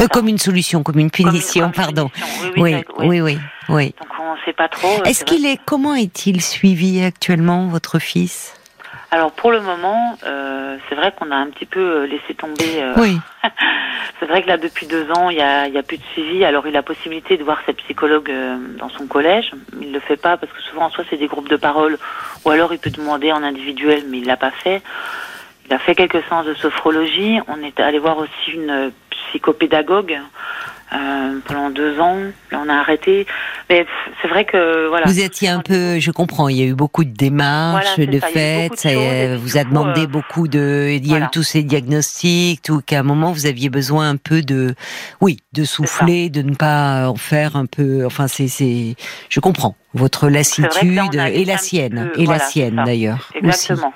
Euh, 0.00 0.08
comme 0.08 0.28
une 0.28 0.38
solution, 0.38 0.82
comme 0.82 0.98
une 0.98 1.10
punition, 1.10 1.70
pardon. 1.70 2.10
Oui, 2.56 2.76
oui, 2.98 3.20
oui, 3.20 3.38
oui, 3.68 3.94
Donc 4.00 4.08
on 4.20 4.32
ne 4.32 4.38
sait 4.44 4.52
pas 4.52 4.68
trop. 4.68 4.88
Euh, 4.88 5.04
Est-ce 5.04 5.24
qu'il 5.24 5.46
est, 5.46 5.58
comment 5.64 5.94
est-il 5.94 6.40
suivi 6.42 7.02
actuellement, 7.02 7.68
votre 7.68 7.98
fils? 7.98 8.54
Alors 9.14 9.30
pour 9.30 9.52
le 9.52 9.60
moment, 9.60 10.18
euh, 10.26 10.76
c'est 10.88 10.94
vrai 10.96 11.12
qu'on 11.16 11.30
a 11.30 11.36
un 11.36 11.46
petit 11.50 11.66
peu 11.66 12.04
laissé 12.04 12.34
tomber. 12.34 12.84
oui. 12.96 13.18
c'est 14.18 14.26
vrai 14.26 14.42
que 14.42 14.48
là 14.48 14.56
depuis 14.56 14.86
deux 14.86 15.08
ans, 15.12 15.30
il 15.30 15.36
y 15.36 15.42
a, 15.42 15.68
y 15.68 15.78
a, 15.78 15.82
plus 15.82 15.98
de 15.98 16.02
suivi. 16.12 16.44
Alors 16.44 16.66
il 16.66 16.76
a 16.76 16.82
possibilité 16.82 17.36
de 17.36 17.44
voir 17.44 17.60
sa 17.64 17.72
psychologue 17.74 18.32
dans 18.78 18.88
son 18.88 19.06
collège. 19.06 19.52
Il 19.80 19.92
le 19.92 20.00
fait 20.00 20.16
pas 20.16 20.36
parce 20.36 20.52
que 20.52 20.60
souvent 20.62 20.90
soit 20.90 21.04
c'est 21.10 21.16
des 21.16 21.28
groupes 21.28 21.48
de 21.48 21.56
parole, 21.56 21.96
ou 22.44 22.50
alors 22.50 22.72
il 22.72 22.78
peut 22.78 22.90
demander 22.90 23.30
en 23.30 23.42
individuel, 23.44 24.04
mais 24.08 24.18
il 24.18 24.26
l'a 24.26 24.36
pas 24.36 24.50
fait. 24.50 24.82
Il 25.66 25.72
a 25.72 25.78
fait 25.78 25.94
quelques 25.94 26.22
séances 26.28 26.46
de 26.46 26.54
sophrologie. 26.54 27.38
On 27.48 27.62
est 27.62 27.78
allé 27.80 27.98
voir 27.98 28.18
aussi 28.18 28.50
une 28.52 28.92
psychopédagogue 29.10 30.18
euh, 30.94 31.38
pendant 31.44 31.70
deux 31.70 31.98
ans. 31.98 32.16
Là, 32.50 32.62
on 32.64 32.68
a 32.68 32.74
arrêté. 32.74 33.26
Mais 33.68 33.86
c'est 34.20 34.28
vrai 34.28 34.44
que 34.44 34.88
voilà. 34.88 35.06
Vous 35.06 35.20
étiez 35.20 35.48
un 35.48 35.60
peu, 35.60 35.98
je 35.98 36.10
comprends. 36.10 36.48
Il 36.48 36.56
y 36.56 36.62
a 36.62 36.66
eu 36.66 36.74
beaucoup 36.74 37.04
de 37.04 37.12
démarches, 37.12 37.98
de 37.98 38.20
fait. 38.20 38.70
Ça, 38.74 38.90
vous 39.36 39.56
a 39.56 39.64
demandé 39.64 40.02
euh, 40.02 40.06
beaucoup 40.06 40.48
de. 40.48 40.88
Il 40.90 41.06
y 41.06 41.14
a 41.14 41.18
eu 41.18 41.28
tous 41.32 41.42
ces 41.42 41.62
diagnostics, 41.62 42.62
tout 42.62 42.80
qu'à 42.84 43.00
un 43.00 43.02
moment 43.02 43.32
vous 43.32 43.46
aviez 43.46 43.70
besoin 43.70 44.08
un 44.08 44.16
peu 44.16 44.42
de, 44.42 44.74
oui, 45.20 45.38
de 45.52 45.64
souffler, 45.64 46.30
de 46.30 46.42
ne 46.42 46.54
pas 46.54 47.08
en 47.08 47.16
faire 47.16 47.56
un 47.56 47.66
peu. 47.66 48.04
Enfin, 48.06 48.28
c'est, 48.28 48.48
c'est. 48.48 48.94
Je 49.28 49.40
comprends 49.40 49.76
votre 49.94 50.28
lassitude 50.28 51.14
et 51.14 51.44
la 51.44 51.58
sienne, 51.58 52.10
et 52.16 52.26
la 52.26 52.38
sienne 52.38 52.82
d'ailleurs. 52.84 53.30
Exactement. 53.34 53.92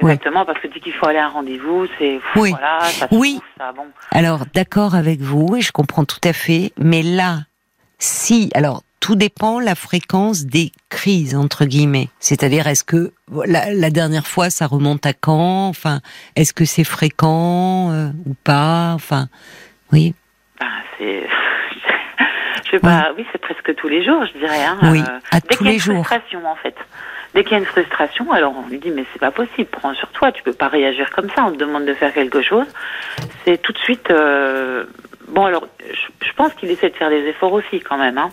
Exactement, 0.00 0.44
parce 0.44 0.58
que 0.60 0.68
dès 0.68 0.80
qu'il 0.80 0.92
faut 0.92 1.06
aller 1.06 1.18
à 1.18 1.26
un 1.26 1.30
rendez-vous, 1.30 1.86
c'est 1.98 2.20
oui. 2.36 2.50
voilà, 2.50 2.80
ça 2.80 3.08
oui. 3.10 3.40
Ça, 3.58 3.72
bon. 3.72 3.86
Alors 4.10 4.44
d'accord 4.54 4.94
avec 4.94 5.20
vous, 5.20 5.56
et 5.56 5.60
je 5.60 5.72
comprends 5.72 6.04
tout 6.04 6.20
à 6.24 6.32
fait, 6.32 6.72
mais 6.76 7.02
là, 7.02 7.40
si, 7.98 8.50
alors 8.54 8.82
tout 9.02 9.16
dépend 9.16 9.58
la 9.58 9.74
fréquence 9.74 10.46
des 10.46 10.70
crises 10.88 11.34
entre 11.34 11.64
guillemets. 11.64 12.08
C'est-à-dire, 12.20 12.68
est-ce 12.68 12.84
que 12.84 13.12
la, 13.46 13.74
la, 13.74 13.90
dernière 13.90 14.28
fois, 14.28 14.48
ça 14.48 14.66
remonte 14.66 15.04
à 15.04 15.12
quand? 15.12 15.68
Enfin, 15.68 15.98
est-ce 16.36 16.54
que 16.54 16.64
c'est 16.64 16.84
fréquent 16.84 17.90
euh, 17.90 18.10
ou 18.26 18.34
pas? 18.44 18.92
Enfin, 18.94 19.26
oui. 19.92 20.14
Ben, 20.60 20.66
c'est 20.98 21.26
je 22.64 22.70
sais 22.70 22.78
pas, 22.78 23.12
oui, 23.18 23.26
c'est 23.32 23.40
presque 23.40 23.74
tous 23.74 23.88
les 23.88 24.04
jours, 24.04 24.24
je 24.24 24.38
dirais. 24.38 24.64
Hein. 24.64 24.78
Oui, 24.84 25.00
euh, 25.00 25.18
à 25.32 25.40
tous 25.40 25.64
les 25.64 25.78
jours. 25.78 25.98
en 25.98 26.56
fait. 26.56 26.76
Dès 27.34 27.44
qu'il 27.44 27.52
y 27.52 27.54
a 27.54 27.58
une 27.58 27.64
frustration, 27.64 28.30
alors 28.30 28.54
on 28.56 28.68
lui 28.68 28.78
dit 28.78 28.90
mais 28.90 29.04
c'est 29.12 29.18
pas 29.18 29.30
possible, 29.30 29.68
prends 29.70 29.94
sur 29.94 30.08
toi, 30.08 30.32
tu 30.32 30.42
peux 30.42 30.52
pas 30.52 30.68
réagir 30.68 31.10
comme 31.10 31.30
ça, 31.30 31.44
on 31.44 31.52
te 31.52 31.56
demande 31.56 31.86
de 31.86 31.94
faire 31.94 32.12
quelque 32.12 32.42
chose. 32.42 32.66
C'est 33.44 33.60
tout 33.60 33.72
de 33.72 33.78
suite. 33.78 34.10
Euh... 34.10 34.84
Bon 35.28 35.46
alors, 35.46 35.66
je, 35.80 36.32
pense 36.36 36.52
qu'il 36.54 36.70
essaie 36.70 36.90
de 36.90 36.94
faire 36.94 37.08
des 37.08 37.24
efforts 37.26 37.52
aussi 37.52 37.80
quand 37.80 37.96
même, 37.96 38.18
hein. 38.18 38.30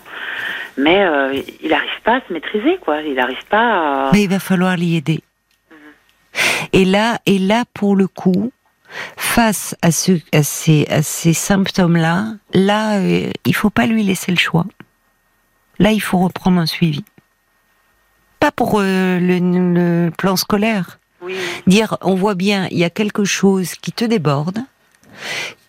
mais 0.76 1.02
euh, 1.02 1.32
il 1.62 1.70
n'arrive 1.70 2.00
pas 2.04 2.16
à 2.16 2.20
se 2.28 2.32
maîtriser, 2.32 2.76
quoi. 2.78 3.00
Il 3.00 3.14
n'arrive 3.14 3.44
pas. 3.48 4.08
À... 4.08 4.10
Mais 4.12 4.24
il 4.24 4.28
va 4.28 4.38
falloir 4.38 4.76
l'y 4.76 4.96
aider. 4.96 5.20
Mhm. 5.70 5.76
Et 6.74 6.84
là, 6.84 7.18
et 7.24 7.38
là 7.38 7.64
pour 7.72 7.96
le 7.96 8.06
coup, 8.06 8.52
face 9.16 9.76
à, 9.80 9.92
ce, 9.92 10.12
à 10.32 10.42
ces, 10.42 10.86
à 10.90 11.02
ces 11.02 11.32
symptômes-là, 11.32 12.34
là, 12.52 12.98
euh, 12.98 13.30
il 13.46 13.54
faut 13.54 13.70
pas 13.70 13.86
lui 13.86 14.02
laisser 14.02 14.30
le 14.30 14.38
choix. 14.38 14.66
Là, 15.78 15.92
il 15.92 16.00
faut 16.00 16.18
reprendre 16.18 16.60
un 16.60 16.66
suivi 16.66 17.04
pas 18.40 18.50
pour 18.50 18.80
euh, 18.80 19.18
le, 19.20 20.10
plan 20.10 20.36
scolaire. 20.36 20.98
Dire, 21.66 21.98
on 22.00 22.14
voit 22.14 22.34
bien, 22.34 22.66
il 22.70 22.78
y 22.78 22.84
a 22.84 22.90
quelque 22.90 23.24
chose 23.24 23.74
qui 23.74 23.92
te 23.92 24.06
déborde, 24.06 24.60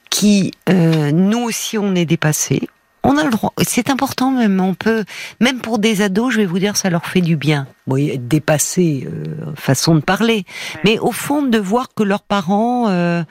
qui 0.10 0.54
euh, 0.70 1.12
nous 1.12 1.40
aussi 1.40 1.78
on 1.78 1.94
est 1.94 2.06
dépassé. 2.06 2.70
On 3.04 3.18
a 3.18 3.24
le 3.24 3.32
droit. 3.32 3.54
C'est 3.64 3.90
important 3.90 4.32
même. 4.32 4.60
On 4.60 4.76
peut, 4.76 5.06
même 5.40 5.60
pour 5.60 5.80
des 5.80 6.02
ados, 6.02 6.34
je 6.34 6.38
vais 6.38 6.46
vous 6.46 6.60
dire, 6.60 6.78
ça 6.78 6.90
leur 6.90 7.06
fait 7.06 7.22
du 7.22 7.36
bien. 7.36 7.68
Oui, 7.88 8.12
être 8.12 8.28
dépassé, 8.28 9.08
euh, 9.08 9.54
façon 9.56 9.96
de 9.96 10.02
parler. 10.02 10.46
Mais 10.86 11.00
au 11.00 11.12
fond, 11.12 11.42
de 11.42 11.58
voir 11.58 11.94
que 11.96 12.04
leurs 12.04 12.22
parents, 12.22 12.90
euh, 12.90 13.24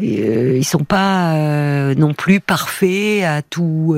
euh, 0.00 0.56
ils 0.56 0.64
sont 0.64 0.84
pas 0.84 1.34
euh, 1.34 1.94
non 1.96 2.14
plus 2.14 2.38
parfaits 2.38 3.24
à 3.24 3.42
tout, 3.42 3.96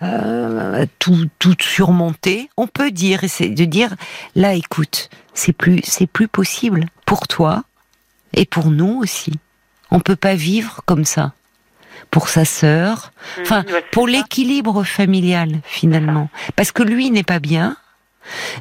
à 0.00 0.86
tout, 0.98 1.26
tout 1.38 1.56
surmonter. 1.60 2.50
On 2.58 2.66
peut 2.66 2.90
dire, 2.90 3.20
c'est 3.26 3.48
de 3.48 3.64
dire, 3.64 3.94
là, 4.34 4.52
écoute, 4.52 5.08
c'est 5.32 5.54
plus, 5.54 5.80
c'est 5.82 6.06
plus 6.06 6.28
possible 6.28 6.86
pour 7.06 7.26
toi 7.26 7.64
et 8.34 8.44
pour 8.44 8.70
nous 8.70 8.98
aussi. 9.00 9.32
On 9.90 10.00
peut 10.00 10.16
pas 10.16 10.34
vivre 10.34 10.82
comme 10.84 11.06
ça 11.06 11.32
pour 12.10 12.28
sa 12.28 12.44
sœur, 12.44 13.12
mmh, 13.36 13.40
enfin 13.42 13.64
pour 13.92 14.06
l'équilibre 14.06 14.84
familial 14.84 15.60
finalement, 15.64 16.28
parce 16.56 16.72
que 16.72 16.82
lui 16.82 17.10
n'est 17.10 17.22
pas 17.22 17.40
bien. 17.40 17.76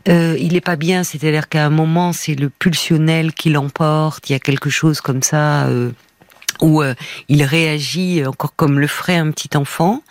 Euh, 0.08 0.38
il 0.39 0.53
n'est 0.53 0.62
pas 0.62 0.77
bien, 0.77 1.03
c'est-à-dire 1.03 1.50
qu'à 1.50 1.65
un 1.65 1.70
moment 1.70 2.13
c'est 2.13 2.36
le 2.36 2.50
pulsionnel 2.50 3.34
qui 3.34 3.50
l'emporte. 3.50 4.29
Il 4.29 4.34
y 4.34 4.36
a 4.36 4.39
quelque 4.39 4.70
chose 4.70 5.01
comme 5.01 5.22
ça 5.22 5.65
euh, 5.65 5.91
où 6.62 6.82
euh, 6.82 6.94
il 7.27 7.44
réagit 7.44 8.25
encore 8.25 8.56
comme 8.56 8.79
le 8.79 8.88
ferait 8.88 9.17
un 9.17 9.32
petit 9.32 9.58
enfant. 9.58 10.03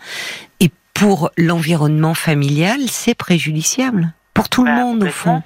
Et 0.60 0.70
pour 0.92 1.30
l'environnement 1.38 2.14
familial, 2.14 2.80
c'est 2.88 3.14
préjudiciable 3.14 4.12
pour 4.34 4.50
tout 4.50 4.64
le 4.64 4.70
bah, 4.70 4.76
monde 4.76 5.04
au 5.04 5.10
fond. 5.10 5.42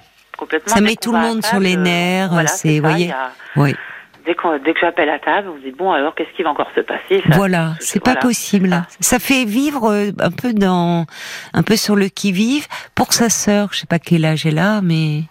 Ça 0.65 0.81
met 0.81 0.95
tout 0.95 1.13
le 1.13 1.19
monde 1.19 1.45
sur 1.45 1.59
les 1.59 1.77
nerfs. 1.77 2.49
c'est, 2.49 2.79
voyez, 2.79 3.13
oui 3.55 3.75
dès, 4.25 4.35
dès 4.63 4.73
que 4.73 4.79
j'appelle 4.79 5.09
à 5.09 5.19
table, 5.19 5.49
vous 5.49 5.59
dites 5.59 5.77
bon 5.77 5.91
alors 5.91 6.15
qu'est-ce 6.15 6.35
qui 6.35 6.43
va 6.43 6.49
encore 6.49 6.69
se 6.75 6.81
passer? 6.81 7.21
Voilà, 7.27 7.73
c'est 7.79 8.03
pas 8.03 8.15
possible. 8.15 8.83
Ça 8.99 9.19
fait 9.19 9.45
vivre 9.45 9.91
euh, 9.91 10.11
un 10.19 10.31
peu 10.31 10.53
dans, 10.53 11.05
un 11.53 11.63
peu 11.63 11.75
sur 11.75 11.95
le 11.95 12.07
qui 12.07 12.31
vive 12.31 12.67
pour 12.95 13.13
sa 13.13 13.29
sœur. 13.29 13.69
Je 13.71 13.79
sais 13.79 13.87
pas 13.87 13.99
quel 13.99 14.25
âge 14.25 14.45
elle 14.45 14.59
a, 14.59 14.81
mais 14.81 15.23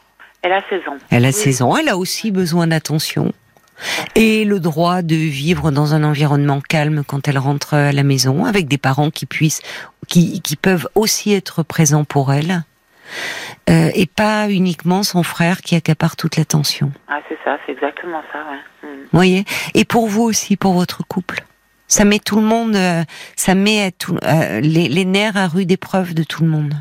elle 0.42 0.52
a 0.52 0.62
16 0.68 0.80
ans. 0.88 0.96
Elle 1.10 1.24
a 1.24 1.32
16 1.32 1.62
ans. 1.62 1.76
Elle 1.76 1.88
a 1.88 1.96
aussi 1.96 2.30
besoin 2.30 2.66
d'attention 2.66 3.32
et 4.14 4.44
le 4.44 4.60
droit 4.60 5.02
de 5.02 5.14
vivre 5.14 5.70
dans 5.70 5.94
un 5.94 6.04
environnement 6.04 6.60
calme 6.60 7.02
quand 7.06 7.28
elle 7.28 7.38
rentre 7.38 7.74
à 7.74 7.92
la 7.92 8.02
maison 8.02 8.44
avec 8.44 8.68
des 8.68 8.78
parents 8.78 9.10
qui 9.10 9.26
puissent, 9.26 9.62
qui, 10.08 10.40
qui 10.42 10.56
peuvent 10.56 10.88
aussi 10.94 11.32
être 11.32 11.62
présents 11.62 12.04
pour 12.04 12.32
elle. 12.32 12.62
Euh, 13.68 13.90
et 13.94 14.06
pas 14.06 14.50
uniquement 14.50 15.02
son 15.02 15.22
frère 15.22 15.60
qui 15.60 15.76
accapare 15.76 16.16
toute 16.16 16.36
l'attention. 16.36 16.92
Ah, 17.08 17.20
c'est 17.28 17.38
ça, 17.44 17.58
c'est 17.66 17.72
exactement 17.72 18.22
ça, 18.32 18.38
ouais. 18.50 18.88
Mm. 18.88 19.06
voyez? 19.12 19.44
Et 19.74 19.84
pour 19.84 20.08
vous 20.08 20.22
aussi, 20.22 20.56
pour 20.56 20.72
votre 20.72 21.06
couple? 21.06 21.44
Ça 21.86 22.04
met 22.04 22.20
tout 22.20 22.36
le 22.36 22.42
monde, 22.42 22.76
euh, 22.76 23.02
ça 23.36 23.54
met 23.54 23.92
tout, 23.92 24.16
euh, 24.22 24.60
les, 24.60 24.88
les 24.88 25.04
nerfs 25.04 25.36
à 25.36 25.48
rude 25.48 25.72
épreuve 25.72 26.14
de 26.14 26.22
tout 26.22 26.44
le 26.44 26.48
monde. 26.48 26.74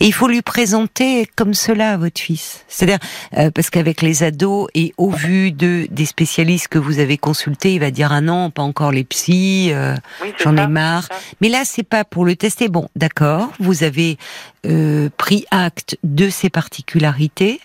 Et 0.00 0.06
il 0.06 0.12
faut 0.12 0.28
lui 0.28 0.40
présenter 0.40 1.28
comme 1.36 1.52
cela 1.52 1.92
à 1.92 1.96
votre 1.98 2.20
fils. 2.20 2.64
C'est-à-dire, 2.68 2.98
euh, 3.36 3.50
parce 3.50 3.68
qu'avec 3.68 4.00
les 4.00 4.22
ados, 4.22 4.68
et 4.74 4.94
au 4.96 5.10
vu 5.10 5.52
de 5.52 5.86
des 5.90 6.06
spécialistes 6.06 6.68
que 6.68 6.78
vous 6.78 6.98
avez 6.98 7.18
consultés, 7.18 7.74
il 7.74 7.80
va 7.80 7.90
dire 7.90 8.10
ah 8.10 8.22
non, 8.22 8.50
pas 8.50 8.62
encore 8.62 8.92
les 8.92 9.04
psys, 9.04 9.72
euh, 9.72 9.94
j'en 10.38 10.56
ai 10.56 10.66
marre. 10.66 11.08
Mais 11.42 11.50
là, 11.50 11.62
c'est 11.64 11.82
pas 11.82 12.04
pour 12.04 12.24
le 12.24 12.34
tester. 12.34 12.68
Bon, 12.68 12.88
d'accord, 12.96 13.52
vous 13.60 13.84
avez 13.84 14.16
euh, 14.66 15.10
pris 15.18 15.44
acte 15.50 15.98
de 16.02 16.30
ses 16.30 16.48
particularités. 16.48 17.60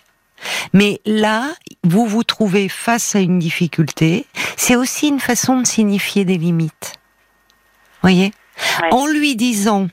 Mais 0.74 1.00
là, 1.06 1.54
vous 1.84 2.06
vous 2.06 2.22
trouvez 2.22 2.68
face 2.68 3.16
à 3.16 3.20
une 3.20 3.38
difficulté. 3.38 4.26
C'est 4.56 4.76
aussi 4.76 5.08
une 5.08 5.20
façon 5.20 5.60
de 5.60 5.66
signifier 5.66 6.26
des 6.26 6.36
limites. 6.36 6.92
Voyez, 8.02 8.32
en 8.90 9.06
lui 9.06 9.36
disant 9.36 9.88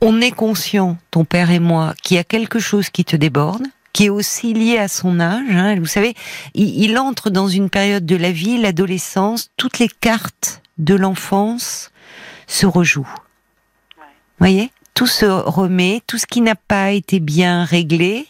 on 0.00 0.20
est 0.20 0.30
conscient, 0.30 0.96
ton 1.10 1.24
père 1.24 1.50
et 1.50 1.58
moi, 1.58 1.94
qu'il 2.02 2.16
y 2.16 2.20
a 2.20 2.24
quelque 2.24 2.58
chose 2.58 2.90
qui 2.90 3.04
te 3.04 3.16
déborde, 3.16 3.64
qui 3.92 4.06
est 4.06 4.10
aussi 4.10 4.54
lié 4.54 4.78
à 4.78 4.88
son 4.88 5.20
âge. 5.20 5.50
Hein. 5.50 5.78
Vous 5.78 5.86
savez, 5.86 6.14
il, 6.54 6.98
entre 6.98 7.30
dans 7.30 7.48
une 7.48 7.70
période 7.70 8.06
de 8.06 8.16
la 8.16 8.30
vie, 8.30 8.58
l'adolescence, 8.58 9.50
toutes 9.56 9.78
les 9.78 9.88
cartes 9.88 10.62
de 10.78 10.94
l'enfance 10.94 11.90
se 12.46 12.66
rejouent. 12.66 13.14
Vous 13.96 14.44
voyez? 14.46 14.70
Tout 14.98 15.06
se 15.06 15.26
remet, 15.26 16.02
tout 16.08 16.18
ce 16.18 16.26
qui 16.26 16.40
n'a 16.40 16.56
pas 16.56 16.90
été 16.90 17.20
bien 17.20 17.62
réglé 17.62 18.26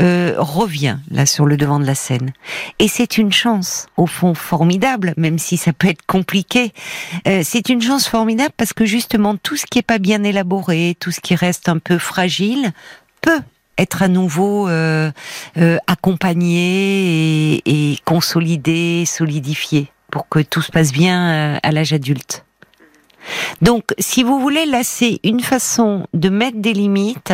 euh, 0.00 0.36
revient 0.38 0.98
là 1.10 1.26
sur 1.26 1.44
le 1.44 1.56
devant 1.56 1.80
de 1.80 1.84
la 1.84 1.96
scène. 1.96 2.32
Et 2.78 2.86
c'est 2.86 3.18
une 3.18 3.32
chance, 3.32 3.88
au 3.96 4.06
fond, 4.06 4.32
formidable, 4.32 5.14
même 5.16 5.40
si 5.40 5.56
ça 5.56 5.72
peut 5.72 5.88
être 5.88 6.06
compliqué. 6.06 6.72
Euh, 7.26 7.40
c'est 7.42 7.68
une 7.68 7.82
chance 7.82 8.06
formidable 8.06 8.52
parce 8.56 8.72
que 8.72 8.84
justement 8.84 9.36
tout 9.36 9.56
ce 9.56 9.66
qui 9.66 9.80
est 9.80 9.82
pas 9.82 9.98
bien 9.98 10.22
élaboré, 10.22 10.96
tout 11.00 11.10
ce 11.10 11.18
qui 11.18 11.34
reste 11.34 11.68
un 11.68 11.78
peu 11.78 11.98
fragile, 11.98 12.70
peut 13.20 13.40
être 13.76 14.04
à 14.04 14.06
nouveau 14.06 14.68
euh, 14.68 15.10
accompagné 15.88 17.56
et, 17.56 17.92
et 17.92 17.98
consolidé, 18.04 19.04
solidifié 19.04 19.88
pour 20.12 20.28
que 20.28 20.38
tout 20.38 20.62
se 20.62 20.70
passe 20.70 20.92
bien 20.92 21.58
à 21.60 21.72
l'âge 21.72 21.92
adulte. 21.92 22.44
Donc, 23.62 23.84
si 23.98 24.22
vous 24.22 24.38
voulez, 24.38 24.66
là, 24.66 24.80
c'est 24.82 25.20
une 25.24 25.40
façon 25.40 26.06
de 26.12 26.28
mettre 26.28 26.58
des 26.58 26.72
limites, 26.72 27.32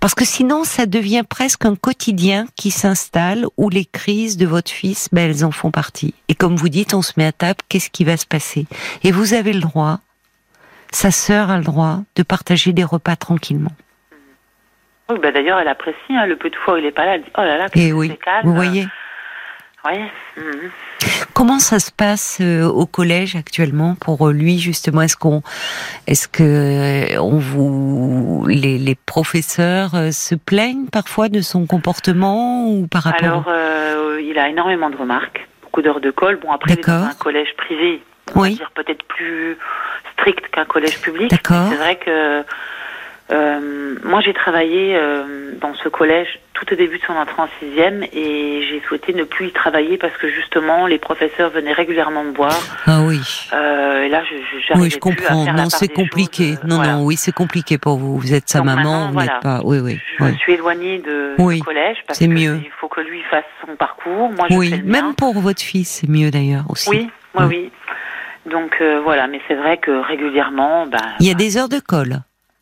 parce 0.00 0.14
que 0.14 0.24
sinon, 0.24 0.64
ça 0.64 0.86
devient 0.86 1.24
presque 1.28 1.64
un 1.64 1.74
quotidien 1.76 2.46
qui 2.56 2.70
s'installe 2.70 3.46
où 3.56 3.68
les 3.68 3.84
crises 3.84 4.36
de 4.36 4.46
votre 4.46 4.70
fils, 4.70 5.08
ben, 5.12 5.30
elles 5.30 5.44
en 5.44 5.50
font 5.50 5.70
partie. 5.70 6.14
Et 6.28 6.34
comme 6.34 6.56
vous 6.56 6.68
dites, 6.68 6.94
on 6.94 7.02
se 7.02 7.12
met 7.16 7.26
à 7.26 7.32
table, 7.32 7.60
qu'est-ce 7.68 7.90
qui 7.90 8.04
va 8.04 8.16
se 8.16 8.26
passer? 8.26 8.66
Et 9.04 9.12
vous 9.12 9.34
avez 9.34 9.52
le 9.52 9.60
droit, 9.60 10.00
sa 10.90 11.10
sœur 11.10 11.50
a 11.50 11.58
le 11.58 11.64
droit 11.64 12.00
de 12.16 12.22
partager 12.22 12.72
des 12.72 12.84
repas 12.84 13.16
tranquillement. 13.16 13.72
Oui, 15.10 15.18
ben 15.22 15.32
d'ailleurs, 15.32 15.58
elle 15.58 15.68
apprécie 15.68 15.96
hein, 16.10 16.26
le 16.26 16.36
peu 16.36 16.50
de 16.50 16.56
fois 16.56 16.74
où 16.74 16.76
il 16.76 16.84
n'est 16.84 16.92
pas 16.92 17.06
là. 17.06 17.14
Elle 17.14 17.22
dit, 17.22 17.30
oh 17.36 17.40
là 17.40 17.56
là, 17.56 17.66
Et 17.74 17.92
oui, 17.92 18.16
calme. 18.22 18.46
vous 18.46 18.54
voyez. 18.54 18.86
Oui. 19.84 19.98
Mhm. 20.36 20.70
Comment 21.34 21.60
ça 21.60 21.78
se 21.78 21.92
passe 21.92 22.38
euh, 22.40 22.66
au 22.66 22.84
collège 22.86 23.36
actuellement 23.36 23.94
pour 23.94 24.28
lui 24.28 24.58
justement? 24.58 25.02
Est-ce 25.02 25.16
qu'on, 25.16 25.42
est-ce 26.06 26.26
que 26.26 26.42
euh, 27.14 27.20
on 27.20 27.38
vous, 27.38 28.44
les, 28.48 28.78
les, 28.78 28.96
professeurs 28.96 29.94
euh, 29.94 30.10
se 30.10 30.34
plaignent 30.34 30.86
parfois 30.86 31.28
de 31.28 31.40
son 31.40 31.66
comportement 31.66 32.68
ou 32.68 32.88
par 32.88 33.04
rapport 33.04 33.24
Alors, 33.24 33.44
euh, 33.48 34.20
il 34.20 34.36
a 34.38 34.48
énormément 34.48 34.90
de 34.90 34.96
remarques, 34.96 35.46
beaucoup 35.62 35.80
d'heures 35.82 36.00
de 36.00 36.10
colle. 36.10 36.40
Bon, 36.40 36.50
après, 36.50 36.72
il 36.72 36.80
est 36.80 36.86
dans 36.86 37.04
un 37.04 37.14
collège 37.14 37.54
privé, 37.56 38.02
on 38.34 38.40
oui. 38.40 38.50
va 38.50 38.56
dire 38.56 38.70
peut-être 38.74 39.04
plus 39.04 39.56
strict 40.14 40.48
qu'un 40.48 40.64
collège 40.64 41.00
public. 41.00 41.30
D'accord. 41.30 41.68
C'est 41.70 41.76
vrai 41.76 41.96
que 41.96 42.44
euh, 43.30 43.94
moi, 44.04 44.20
j'ai 44.20 44.32
travaillé 44.32 44.96
euh, 44.96 45.52
dans 45.60 45.74
ce 45.74 45.88
collège 45.88 46.40
tout 46.54 46.72
au 46.72 46.76
début 46.76 46.98
de 46.98 47.02
son 47.04 47.12
entrée 47.12 47.42
en 47.42 47.48
sixième 47.60 48.02
et 48.12 48.62
j'ai 48.68 48.80
souhaité 48.88 49.12
ne 49.12 49.22
plus 49.24 49.48
y 49.48 49.52
travailler 49.52 49.96
parce 49.98 50.16
que 50.16 50.28
justement, 50.28 50.86
les 50.86 50.98
professeurs 50.98 51.50
venaient 51.50 51.72
régulièrement 51.72 52.24
me 52.24 52.32
voir. 52.34 52.58
Ah 52.86 53.00
oui. 53.02 53.20
Euh, 53.52 54.02
et 54.04 54.08
là, 54.08 54.22
je, 54.24 54.34
je 54.74 54.80
Oui, 54.80 54.90
je 54.90 54.98
comprends. 54.98 55.44
non, 55.52 55.68
c'est 55.68 55.88
compliqué. 55.88 56.54
Choses, 56.54 56.64
non, 56.64 56.76
voilà. 56.76 56.92
non, 56.94 57.04
oui, 57.04 57.16
c'est 57.16 57.32
compliqué 57.32 57.78
pour 57.78 57.98
vous. 57.98 58.18
Vous 58.18 58.32
êtes 58.34 58.48
sa 58.48 58.58
Donc 58.58 58.66
maman, 58.66 59.08
vous 59.08 59.12
voilà. 59.12 59.34
n'êtes 59.34 59.42
pas. 59.42 59.60
Oui, 59.64 59.78
oui. 59.78 59.98
Je 60.18 60.24
oui. 60.24 60.32
me 60.32 60.36
suis 60.36 60.52
éloignée 60.54 60.98
de 60.98 61.34
Oui, 61.38 61.60
collège 61.60 61.98
parce 62.06 62.20
mieux. 62.22 62.60
il 62.64 62.70
faut 62.80 62.88
que 62.88 63.00
lui 63.02 63.22
fasse 63.30 63.44
son 63.66 63.76
parcours. 63.76 64.30
Moi, 64.30 64.46
je 64.50 64.56
Oui, 64.56 64.70
fais 64.70 64.76
le 64.78 64.84
même 64.84 65.14
pour 65.14 65.34
votre 65.38 65.62
fils, 65.62 66.00
c'est 66.00 66.08
mieux 66.08 66.30
d'ailleurs 66.30 66.64
aussi. 66.70 66.88
Oui, 66.90 67.08
oui, 67.34 67.44
Oui. 67.44 67.44
oui. 67.48 67.70
Donc 68.50 68.78
euh, 68.80 69.00
voilà, 69.04 69.26
mais 69.26 69.40
c'est 69.46 69.54
vrai 69.54 69.76
que 69.76 69.90
régulièrement, 69.90 70.86
ben. 70.86 70.98
Il 71.20 71.26
y 71.26 71.30
a 71.30 71.34
des 71.34 71.58
heures 71.58 71.68
de 71.68 71.80
colle. 71.80 72.20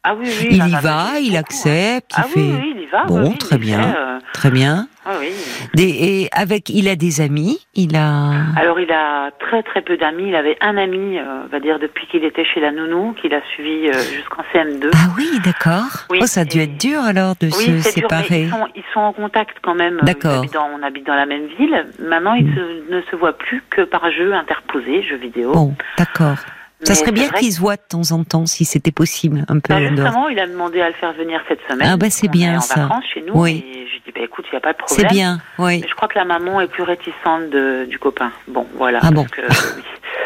Ah 0.08 0.14
oui, 0.16 0.28
oui. 0.40 0.48
Il 0.52 0.68
y 0.68 0.76
va, 0.80 1.18
il 1.20 1.36
accepte, 1.36 2.12
hein. 2.16 2.22
il 2.22 2.24
Ah 2.24 2.28
fait. 2.32 2.40
oui, 2.40 2.54
oui, 2.62 2.72
il 2.76 2.82
y 2.82 2.86
va. 2.86 3.04
Bon, 3.06 3.32
très 3.32 3.58
bien. 3.58 3.82
fait, 3.82 3.98
euh, 3.98 4.18
Très 4.32 4.50
bien. 4.52 4.86
ah 5.04 5.14
oui. 5.18 5.30
Des, 5.74 5.82
et 5.88 6.28
avec, 6.32 6.68
il 6.70 6.86
a 6.88 6.94
des 6.94 7.20
amis. 7.20 7.58
Il 7.74 7.96
a. 7.96 8.30
Alors 8.56 8.78
il 8.78 8.92
a 8.92 9.30
très 9.40 9.64
très 9.64 9.82
peu 9.82 9.96
d'amis. 9.96 10.28
Il 10.28 10.36
avait 10.36 10.56
un 10.60 10.76
ami, 10.76 11.18
euh, 11.18 11.42
on 11.44 11.48
va 11.48 11.58
dire 11.58 11.78
depuis 11.80 12.06
qu'il 12.06 12.22
était 12.24 12.44
chez 12.44 12.60
la 12.60 12.70
nounou, 12.70 13.14
qu'il 13.20 13.34
a 13.34 13.40
suivi 13.54 13.88
euh, 13.88 13.92
jusqu'en 14.14 14.42
CM2. 14.54 14.90
Ah 14.94 15.08
oui, 15.16 15.28
d'accord. 15.44 16.06
Oui, 16.10 16.20
oh, 16.22 16.26
ça 16.26 16.42
a 16.42 16.44
dû 16.44 16.58
et- 16.60 16.62
être 16.64 16.76
dur 16.78 17.00
alors 17.02 17.34
de 17.40 17.50
se 17.50 17.68
dur, 17.70 17.82
séparer. 17.82 18.42
ils 18.42 18.50
sont, 18.50 18.66
ils 18.76 18.84
sont 18.94 19.00
en 19.00 19.12
contact 19.12 19.56
quand 19.62 19.74
même. 19.74 19.98
D'accord. 20.02 20.44
On 20.78 20.82
habite 20.84 21.06
dans 21.06 21.14
la 21.16 21.26
même 21.26 21.46
ville. 21.58 21.84
Maintenant, 21.98 22.34
ils 22.34 22.46
Mm. 22.46 22.54
se- 22.54 22.94
ne 22.94 23.00
se 23.10 23.16
voient 23.16 23.36
plus 23.36 23.62
que 23.70 23.82
par 23.82 24.08
jeu 24.12 24.32
interposé, 24.34 25.02
jeux 25.02 25.16
vidéo. 25.16 25.52
Bon, 25.52 25.74
d'accord. 25.98 26.36
Ça 26.82 26.94
serait 26.94 27.06
c'est 27.06 27.12
bien 27.12 27.28
qu'ils 27.30 27.52
se 27.52 27.60
voient 27.60 27.76
de 27.76 27.82
temps 27.88 28.10
en 28.12 28.22
temps, 28.24 28.44
si 28.46 28.64
c'était 28.66 28.92
possible, 28.92 29.44
un 29.48 29.58
peu. 29.60 29.72
Bah, 29.74 29.80
justement, 29.88 30.28
il 30.28 30.38
a 30.38 30.46
demandé 30.46 30.80
à 30.82 30.88
le 30.88 30.94
faire 30.94 31.12
venir 31.14 31.40
cette 31.48 31.60
semaine. 31.68 31.88
Ah, 31.92 31.96
bah, 31.96 32.10
c'est 32.10 32.28
bien, 32.28 32.58
en 32.58 32.60
ça. 32.60 32.82
vacances 32.82 33.04
chez 33.14 33.22
nous. 33.22 33.32
Oui. 33.34 33.64
Et 33.74 33.86
je 33.86 33.92
lui 33.94 34.02
dis, 34.04 34.12
bah, 34.12 34.20
écoute, 34.22 34.44
il 34.48 34.54
n'y 34.54 34.58
a 34.58 34.60
pas 34.60 34.72
de 34.74 34.78
C'est 34.86 35.02
problème. 35.04 35.12
bien, 35.12 35.38
oui. 35.58 35.80
Mais 35.82 35.88
je 35.88 35.94
crois 35.94 36.08
que 36.08 36.18
la 36.18 36.26
maman 36.26 36.60
est 36.60 36.66
plus 36.68 36.82
réticente 36.82 37.48
de- 37.50 37.86
du 37.86 37.98
copain. 37.98 38.30
Bon, 38.46 38.66
voilà. 38.74 39.00
Ah 39.02 39.10
bon. 39.10 39.24
que, 39.24 39.40
oui. 39.76 39.82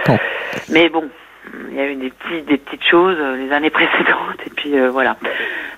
Bon. 0.06 0.18
Mais 0.70 0.88
bon, 0.88 1.04
il 1.70 1.76
y 1.76 1.80
a 1.80 1.86
eu 1.86 1.94
des, 1.94 2.10
petits, 2.10 2.42
des 2.42 2.56
petites 2.58 2.84
choses 2.84 3.16
euh, 3.20 3.36
les 3.36 3.52
années 3.52 3.70
précédentes, 3.80 4.40
et 4.44 4.50
puis 4.50 4.76
euh, 4.76 4.90
voilà. 4.90 5.16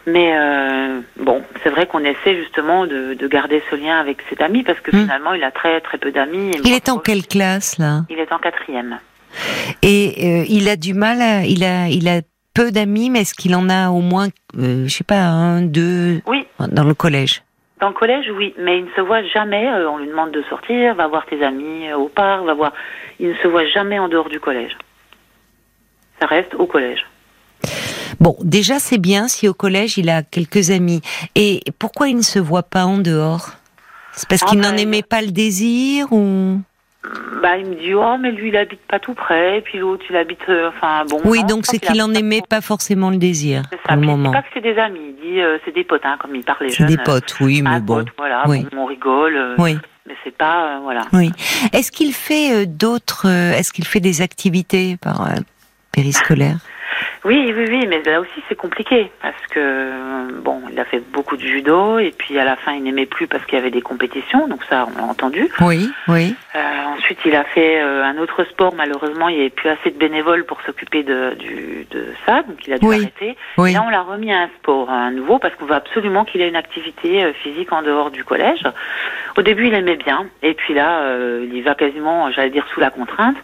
Mais 0.06 0.32
euh, 0.36 1.00
bon, 1.20 1.42
c'est 1.62 1.68
vrai 1.70 1.86
qu'on 1.86 2.00
essaie 2.02 2.34
justement 2.36 2.86
de, 2.86 3.14
de 3.14 3.26
garder 3.28 3.62
ce 3.70 3.76
lien 3.76 4.00
avec 4.00 4.18
cet 4.30 4.40
ami, 4.40 4.62
parce 4.62 4.80
que 4.80 4.90
Hmm. 4.90 5.02
finalement, 5.02 5.34
il 5.34 5.44
a 5.44 5.50
très 5.50 5.80
très 5.82 5.98
peu 5.98 6.10
d'amis. 6.10 6.52
Il 6.64 6.72
est 6.72 6.88
en 6.88 6.98
quelle 6.98 7.26
classe 7.26 7.76
là? 7.78 8.00
Il 8.08 8.18
est 8.18 8.32
en 8.32 8.38
quatrième. 8.38 8.98
Et 9.82 10.14
euh, 10.42 10.44
il 10.48 10.68
a 10.68 10.76
du 10.76 10.94
mal, 10.94 11.20
à, 11.20 11.44
il 11.44 11.64
a, 11.64 11.88
il 11.88 12.08
a 12.08 12.20
peu 12.54 12.70
d'amis, 12.70 13.10
mais 13.10 13.20
est-ce 13.22 13.34
qu'il 13.34 13.54
en 13.54 13.68
a 13.68 13.90
au 13.90 14.00
moins, 14.00 14.28
euh, 14.58 14.86
je 14.86 14.92
sais 14.94 15.04
pas, 15.04 15.20
un, 15.22 15.62
deux 15.62 16.20
Oui, 16.26 16.46
dans 16.58 16.84
le 16.84 16.94
collège? 16.94 17.42
Dans 17.80 17.88
le 17.88 17.94
collège, 17.94 18.26
oui, 18.36 18.54
mais 18.58 18.78
il 18.78 18.84
ne 18.84 18.90
se 18.94 19.00
voit 19.00 19.22
jamais. 19.24 19.66
euh, 19.68 19.90
on 19.90 19.98
lui 19.98 20.06
demande 20.08 20.30
de 20.30 20.42
sortir, 20.48 20.94
va 20.94 21.08
voir 21.08 21.26
tes 21.26 21.42
amis 21.42 21.92
au 21.92 22.08
parc, 22.08 22.44
va 22.44 22.54
voir. 22.54 22.72
Il 23.18 23.28
ne 23.30 23.34
se 23.42 23.48
voit 23.48 23.66
jamais 23.66 23.98
en 23.98 24.08
dehors 24.08 24.28
du 24.28 24.38
collège. 24.38 24.76
Ça 26.20 26.26
reste 26.26 26.54
au 26.54 26.66
collège. 26.66 27.04
Bon, 28.20 28.36
déjà 28.40 28.78
c'est 28.78 28.98
bien 28.98 29.26
si 29.26 29.48
au 29.48 29.54
collège 29.54 29.98
il 29.98 30.08
a 30.10 30.22
quelques 30.22 30.70
amis. 30.70 31.00
Et 31.34 31.60
pourquoi 31.78 32.08
il 32.08 32.16
ne 32.16 32.22
se 32.22 32.38
voit 32.38 32.62
pas 32.62 32.84
en 32.84 32.98
dehors? 32.98 33.50
C'est 34.12 34.28
parce 34.28 34.42
Ah, 34.44 34.50
qu'il 34.50 34.60
bah, 34.60 34.70
n'en 34.70 34.76
aimait 34.76 35.02
pas 35.02 35.22
le 35.22 35.32
désir 35.32 36.12
ou? 36.12 36.60
Bah, 37.42 37.56
il 37.58 37.66
me 37.66 37.74
dit, 37.74 37.94
oh, 37.94 38.16
mais 38.20 38.30
lui, 38.30 38.50
il 38.50 38.56
habite 38.56 38.80
pas 38.86 39.00
tout 39.00 39.14
près, 39.14 39.58
et 39.58 39.60
puis 39.60 39.78
l'autre, 39.78 40.04
il 40.08 40.14
habite, 40.16 40.48
euh, 40.48 40.68
enfin, 40.68 41.04
bon. 41.10 41.20
Oui, 41.24 41.40
non, 41.40 41.46
donc 41.48 41.66
c'est 41.66 41.80
qu'il 41.80 42.00
en 42.00 42.14
aimait 42.14 42.42
pas 42.48 42.60
forcément 42.60 43.10
le 43.10 43.16
désir 43.16 43.62
ça. 43.84 43.94
il 43.94 44.00
dit 44.00 44.06
moment. 44.06 44.30
pas 44.30 44.42
que 44.42 44.48
c'est 44.54 44.60
des 44.60 44.78
amis, 44.78 45.00
il 45.18 45.30
dit, 45.32 45.40
euh, 45.40 45.58
c'est 45.64 45.74
des 45.74 45.82
potes, 45.82 46.02
hein, 46.04 46.16
comme 46.20 46.36
il 46.36 46.44
C'est 46.60 46.70
jeunes. 46.70 46.86
des 46.86 46.96
potes, 46.98 47.34
oui, 47.40 47.58
euh, 47.58 47.64
mais 47.64 47.70
ah, 47.76 47.80
bon. 47.80 47.94
potes, 47.96 48.12
voilà, 48.16 48.44
Oui. 48.46 48.64
bon, 48.70 48.82
on 48.82 48.86
rigole, 48.86 49.34
euh, 49.36 49.54
Oui, 49.58 49.76
mais 50.06 50.14
c'est 50.22 50.36
pas, 50.36 50.76
euh, 50.76 50.78
voilà. 50.80 51.00
oui. 51.12 51.32
Est-ce 51.72 51.90
qu'il 51.90 52.12
fait 52.12 52.54
euh, 52.62 52.66
d'autres 52.66 53.26
euh, 53.26 53.52
Est-ce 53.52 53.72
qu'il 53.72 53.84
fait 53.84 54.00
des 54.00 54.22
activités 54.22 54.96
par 54.96 55.22
euh, 55.22 55.34
périscolaire 55.90 56.58
Oui, 57.24 57.52
oui, 57.56 57.66
oui, 57.68 57.86
mais 57.88 58.02
là 58.02 58.20
aussi 58.20 58.42
c'est 58.48 58.56
compliqué 58.56 59.10
parce 59.20 59.46
que 59.50 59.60
euh, 59.60 60.40
bon, 60.42 60.60
il 60.72 60.78
a 60.80 60.84
fait 60.84 61.00
beaucoup 61.12 61.36
de 61.36 61.42
judo 61.42 61.98
et 61.98 62.12
puis 62.16 62.38
à 62.38 62.44
la 62.44 62.56
fin 62.56 62.72
il 62.72 62.82
n'aimait 62.82 63.06
plus 63.06 63.26
parce 63.26 63.44
qu'il 63.44 63.54
y 63.56 63.60
avait 63.60 63.70
des 63.70 63.82
compétitions, 63.82 64.48
donc 64.48 64.64
ça 64.68 64.86
on 64.92 64.98
l'a 64.98 65.04
entendu. 65.04 65.48
Oui, 65.60 65.88
oui. 66.08 66.34
Euh, 66.54 66.84
ensuite 66.96 67.18
il 67.24 67.34
a 67.36 67.44
fait 67.44 67.80
euh, 67.80 68.04
un 68.04 68.18
autre 68.18 68.44
sport, 68.44 68.74
malheureusement 68.74 69.28
il 69.28 69.36
n'y 69.36 69.40
avait 69.42 69.50
plus 69.50 69.68
assez 69.68 69.90
de 69.90 69.98
bénévoles 69.98 70.44
pour 70.44 70.60
s'occuper 70.62 71.02
de, 71.02 71.34
du, 71.38 71.86
de 71.90 72.06
ça, 72.26 72.42
donc 72.42 72.66
il 72.66 72.72
a 72.72 72.78
dû 72.78 72.86
Oui, 72.86 72.96
arrêter. 72.96 73.36
Oui. 73.58 73.70
Et 73.70 73.74
là 73.74 73.84
on 73.86 73.90
l'a 73.90 74.02
remis 74.02 74.32
à 74.32 74.40
un 74.40 74.50
sport, 74.58 74.90
à 74.90 74.94
un 74.94 75.10
nouveau, 75.12 75.38
parce 75.38 75.54
qu'on 75.54 75.66
veut 75.66 75.74
absolument 75.74 76.24
qu'il 76.24 76.40
ait 76.40 76.48
une 76.48 76.56
activité 76.56 77.32
physique 77.42 77.72
en 77.72 77.82
dehors 77.82 78.10
du 78.10 78.24
collège. 78.24 78.64
Au 79.36 79.42
début 79.42 79.68
il 79.68 79.74
aimait 79.74 79.96
bien, 79.96 80.26
et 80.42 80.54
puis 80.54 80.74
là 80.74 81.02
euh, 81.02 81.46
il 81.52 81.62
va 81.62 81.74
quasiment, 81.74 82.30
j'allais 82.32 82.50
dire 82.50 82.66
sous 82.74 82.80
la 82.80 82.90
contrainte. 82.90 83.36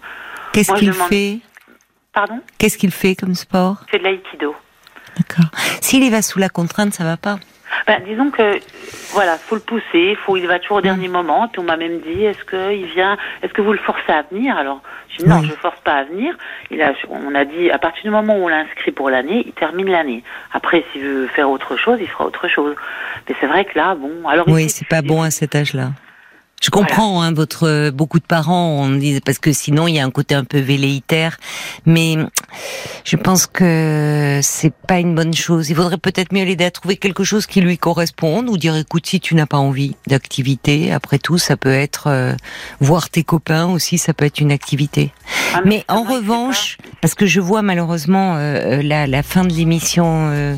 Qu'est-ce 0.52 0.72
qu'il 0.74 0.92
fait? 0.92 1.38
Pardon 2.18 2.40
Qu'est-ce 2.58 2.76
qu'il 2.76 2.90
fait 2.90 3.14
comme 3.14 3.36
sport? 3.36 3.76
Il 3.86 3.90
fait 3.92 3.98
de 4.00 4.02
l'aïkido. 4.02 4.56
D'accord. 5.16 5.52
S'il 5.80 6.02
y 6.02 6.10
va 6.10 6.20
sous 6.20 6.40
la 6.40 6.48
contrainte, 6.48 6.92
ça 6.92 7.04
va 7.04 7.16
pas? 7.16 7.38
Ben, 7.86 8.02
disons 8.04 8.32
que 8.32 8.58
voilà, 9.12 9.38
faut 9.38 9.54
le 9.54 9.60
pousser, 9.60 10.18
faut 10.26 10.36
il 10.36 10.48
va 10.48 10.58
toujours 10.58 10.78
au 10.78 10.80
dernier 10.80 11.06
moment. 11.06 11.46
Puis 11.46 11.60
on 11.60 11.62
m'a 11.62 11.76
même 11.76 12.00
dit, 12.00 12.24
est-ce 12.24 12.44
que 12.44 12.74
il 12.74 12.86
vient, 12.86 13.16
est-ce 13.40 13.52
que 13.52 13.62
vous 13.62 13.70
le 13.72 13.78
forcez 13.78 14.10
à 14.10 14.22
venir? 14.32 14.56
Alors 14.56 14.82
je 15.10 15.18
dis 15.18 15.28
non, 15.28 15.44
je 15.44 15.50
le 15.50 15.54
force 15.54 15.78
pas 15.84 15.92
à 15.92 16.04
venir. 16.06 16.36
Il 16.72 16.82
a, 16.82 16.92
on 17.08 17.36
a 17.36 17.44
dit 17.44 17.70
à 17.70 17.78
partir 17.78 18.02
du 18.02 18.10
moment 18.10 18.36
où 18.36 18.46
on 18.46 18.48
l'inscrit 18.48 18.90
pour 18.90 19.10
l'année, 19.10 19.44
il 19.46 19.52
termine 19.52 19.88
l'année. 19.88 20.24
Après, 20.52 20.84
s'il 20.90 21.02
veut 21.02 21.28
faire 21.28 21.48
autre 21.48 21.76
chose, 21.76 21.98
il 22.00 22.08
fera 22.08 22.26
autre 22.26 22.48
chose. 22.48 22.74
Mais 23.28 23.36
c'est 23.40 23.46
vrai 23.46 23.64
que 23.64 23.78
là, 23.78 23.94
bon, 23.94 24.26
alors 24.26 24.48
Oui, 24.48 24.68
c'est 24.68 24.88
pas 24.88 25.02
bon 25.02 25.22
à 25.22 25.30
cet 25.30 25.54
âge-là. 25.54 25.90
Je 26.60 26.70
comprends, 26.70 27.22
hein, 27.22 27.32
votre 27.32 27.68
euh, 27.68 27.90
beaucoup 27.92 28.18
de 28.18 28.24
parents, 28.24 28.82
on 28.82 28.90
dit 28.90 29.20
parce 29.20 29.38
que 29.38 29.52
sinon 29.52 29.86
il 29.86 29.94
y 29.94 30.00
a 30.00 30.04
un 30.04 30.10
côté 30.10 30.34
un 30.34 30.42
peu 30.42 30.58
velléitaire, 30.58 31.38
mais 31.86 32.16
je 33.04 33.16
pense 33.16 33.46
que 33.46 34.40
c'est 34.42 34.72
pas 34.74 34.98
une 34.98 35.14
bonne 35.14 35.34
chose. 35.34 35.70
Il 35.70 35.76
faudrait 35.76 35.98
peut-être 35.98 36.32
mieux 36.32 36.44
l'aider 36.44 36.64
à 36.64 36.72
trouver 36.72 36.96
quelque 36.96 37.22
chose 37.22 37.46
qui 37.46 37.60
lui 37.60 37.78
corresponde 37.78 38.48
ou 38.48 38.56
dire 38.56 38.74
écoute 38.76 39.06
si 39.06 39.20
tu 39.20 39.36
n'as 39.36 39.46
pas 39.46 39.58
envie 39.58 39.94
d'activité, 40.08 40.92
après 40.92 41.18
tout 41.18 41.38
ça 41.38 41.56
peut 41.56 41.72
être 41.72 42.08
euh, 42.08 42.34
voir 42.80 43.08
tes 43.08 43.22
copains 43.22 43.66
aussi, 43.66 43.96
ça 43.96 44.12
peut 44.12 44.24
être 44.24 44.40
une 44.40 44.50
activité. 44.50 45.12
Ah, 45.54 45.60
Mais 45.64 45.84
en 45.88 46.02
revanche, 46.02 46.78
parce 47.00 47.14
que 47.14 47.26
je 47.26 47.40
vois 47.40 47.62
malheureusement 47.62 48.34
euh, 48.36 48.82
la, 48.82 49.06
la 49.06 49.22
fin 49.22 49.44
de 49.44 49.52
l'émission 49.52 50.30
euh, 50.32 50.56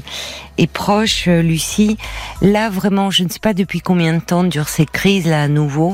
est 0.61 0.71
proche, 0.71 1.27
euh, 1.27 1.43
Lucie. 1.43 1.97
Là, 2.43 2.69
vraiment, 2.71 3.11
je 3.11 3.25
ne 3.25 3.29
sais 3.29 3.39
pas 3.41 3.55
depuis 3.55 3.81
combien 3.81 4.15
de 4.15 4.21
temps 4.21 4.45
durent 4.45 4.69
ces 4.69 4.87
crises 4.87 5.27
là 5.27 5.43
à 5.43 5.49
nouveau. 5.49 5.90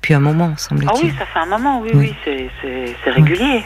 Puis 0.00 0.14
un 0.14 0.20
moment, 0.20 0.48
pas- 0.48 0.54
Ah 0.54 0.58
semble-t-il. 0.58 1.04
oui, 1.06 1.14
ça 1.18 1.26
fait 1.26 1.38
un 1.40 1.46
moment, 1.46 1.80
oui, 1.80 1.90
Oui. 1.94 2.14
oui, 2.24 2.48
c'est 3.04 3.10
régulier. 3.10 3.62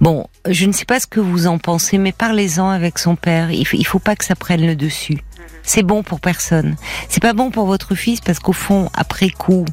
Bon, 0.00 0.26
je 0.48 0.64
ne 0.66 0.72
sais 0.72 0.84
pas 0.84 0.98
ce 1.00 1.06
que 1.06 1.20
vous 1.20 1.46
en 1.46 1.58
pensez, 1.58 1.98
mais 1.98 2.12
parlez-en 2.12 2.68
avec 2.70 2.98
son 2.98 3.16
père. 3.16 3.50
Il 3.50 3.66
faut, 3.66 3.76
il 3.76 3.84
faut 3.86 3.98
pas 3.98 4.16
que 4.16 4.24
ça 4.24 4.34
prenne 4.34 4.66
le 4.66 4.76
dessus. 4.76 5.14
Mhm. 5.14 5.44
C'est 5.62 5.82
bon 5.82 6.02
pour 6.02 6.20
personne. 6.20 6.76
C'est 7.08 7.22
pas 7.22 7.32
bon 7.34 7.50
pour 7.50 7.66
votre 7.66 7.94
fils 7.94 8.20
parce 8.20 8.38
qu'au 8.38 8.52
fond, 8.52 8.88
après 8.94 9.30
coup, 9.30 9.64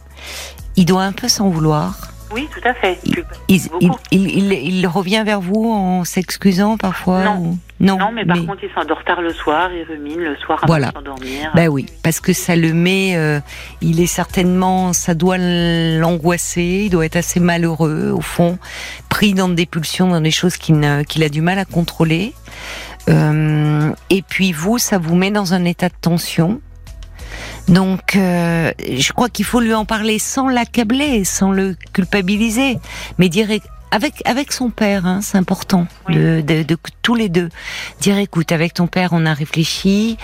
il 0.76 0.86
doit 0.86 1.04
un 1.04 1.14
peu 1.14 1.28
s'en 1.28 1.50
vouloir. 1.50 1.96
Oui, 2.36 2.48
tout 2.54 2.68
à 2.68 2.74
fait. 2.76 3.00
Il, 3.06 3.16
Beaucoup. 3.70 3.98
il, 4.12 4.22
il, 4.30 4.52
il, 4.54 4.54
il 4.80 4.88
revient 4.88 5.24
vers 5.26 5.42
vous 5.42 5.72
en 5.72 6.04
s'excusant 6.04 6.78
parfois 6.78 7.24
Non. 7.24 7.38
ou- 7.38 7.58
non. 7.80 7.98
Non, 7.98 8.12
mais 8.14 8.26
par 8.26 8.38
contre, 8.46 8.64
il 8.64 8.70
s'endort 8.74 9.04
tard 9.04 9.22
le 9.22 9.34
soir, 9.34 9.70
il 9.74 9.84
rumine 9.84 10.20
le 10.20 10.36
soir 10.38 10.60
avant 10.60 10.68
Voilà. 10.68 10.88
de 10.90 10.94
s'endormir. 10.94 11.52
Ben 11.56 11.68
oui, 11.68 11.86
parce 12.04 12.20
que 12.22 12.32
ça 12.32 12.56
le 12.56 12.74
met, 12.74 13.18
euh, 13.18 13.40
il 13.82 14.00
est 14.00 14.06
certainement, 14.06 14.94
ça 14.94 15.14
doit 15.14 15.38
l'angoisser, 15.38 16.84
il 16.86 16.90
doit 16.90 17.06
être 17.06 17.18
assez 17.18 17.40
malheureux 17.42 18.12
au 18.12 18.22
fond, 18.22 18.58
pris 19.10 19.34
dans 19.34 19.50
des 19.50 19.66
pulsions, 19.66 20.08
dans 20.10 20.22
des 20.22 20.32
choses 20.32 20.56
qu'il 20.58 20.84
a 20.86 21.30
du 21.30 21.42
mal 21.42 21.60
à 21.60 21.66
contrôler. 21.66 22.34
Euh, 23.10 23.92
et 24.10 24.22
puis 24.22 24.52
vous, 24.52 24.78
ça 24.78 24.98
vous 24.98 25.16
met 25.16 25.32
dans 25.32 25.54
un 25.54 25.66
état 25.66 25.90
de 25.90 25.94
tension. 26.00 26.62
Donc, 27.68 28.16
euh, 28.16 28.72
je 28.80 29.12
crois 29.12 29.30
qu'il 29.30 29.46
faut 29.46 29.60
lui 29.60 29.74
en 29.74 29.86
parler 29.86 30.20
sans 30.20 30.48
l'accabler, 30.48 31.24
sans 31.24 31.52
le 31.52 31.76
culpabiliser, 31.94 32.78
mais 33.18 33.28
dire 33.28 33.50
avec 33.92 34.22
avec 34.26 34.52
son 34.52 34.70
père, 34.70 35.06
hein, 35.06 35.20
c'est 35.22 35.38
important 35.38 35.88
de, 36.10 36.42
de, 36.42 36.64
de, 36.64 36.78
tous 37.02 37.16
les 37.16 37.30
deux 37.30 37.50
dire 38.02 38.18
écoute, 38.18 38.52
avec 38.52 38.74
ton 38.74 38.88
père, 38.88 39.10
on 39.14 39.26
a 39.26 39.34
réfléchi. 39.34 40.18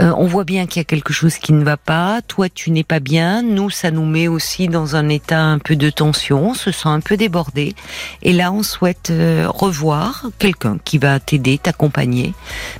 Euh, 0.00 0.12
on 0.16 0.26
voit 0.26 0.44
bien 0.44 0.66
qu'il 0.66 0.80
y 0.80 0.80
a 0.80 0.84
quelque 0.84 1.12
chose 1.12 1.36
qui 1.36 1.52
ne 1.52 1.62
va 1.64 1.76
pas. 1.76 2.20
Toi, 2.26 2.48
tu 2.48 2.70
n'es 2.70 2.82
pas 2.82 2.98
bien. 2.98 3.42
Nous, 3.42 3.70
ça 3.70 3.90
nous 3.90 4.04
met 4.04 4.26
aussi 4.26 4.68
dans 4.68 4.96
un 4.96 5.08
état 5.08 5.40
un 5.40 5.58
peu 5.58 5.76
de 5.76 5.90
tension. 5.90 6.50
On 6.50 6.54
se 6.54 6.72
sent 6.72 6.88
un 6.88 7.00
peu 7.00 7.16
débordé. 7.16 7.74
Et 8.22 8.32
là, 8.32 8.50
on 8.52 8.62
souhaite 8.62 9.10
euh, 9.10 9.46
revoir 9.48 10.26
quelqu'un 10.38 10.78
qui 10.82 10.98
va 10.98 11.20
t'aider, 11.20 11.58
t'accompagner, 11.58 12.34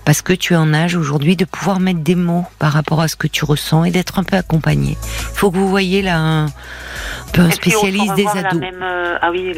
parce 0.05 0.23
que 0.23 0.33
tu 0.33 0.55
es 0.55 0.57
en 0.57 0.75
âge 0.75 0.97
aujourd'hui 0.97 1.37
de 1.37 1.45
pouvoir 1.45 1.81
mettre 1.81 2.01
des 2.01 2.15
mots 2.15 2.47
par 2.59 2.73
rapport 2.73 3.01
à 3.01 3.09
ce 3.09 3.17
que 3.17 3.27
tu 3.27 3.45
ressens 3.45 3.85
et 3.85 3.91
d'être 3.91 4.19
un 4.19 4.25
peu 4.25 4.37
accompagné. 4.37 4.97
Il 5.01 5.39
faut 5.39 5.51
que 5.51 5.57
vous 5.57 5.69
voyez 5.69 6.03
là 6.03 6.19
un, 6.19 6.47
peu 7.33 7.43
un 7.43 7.51
spécialiste 7.51 8.15
des 8.15 8.27
ados. 8.27 8.61
Euh, 8.83 9.19
ah 9.21 9.31
oui, 9.31 9.55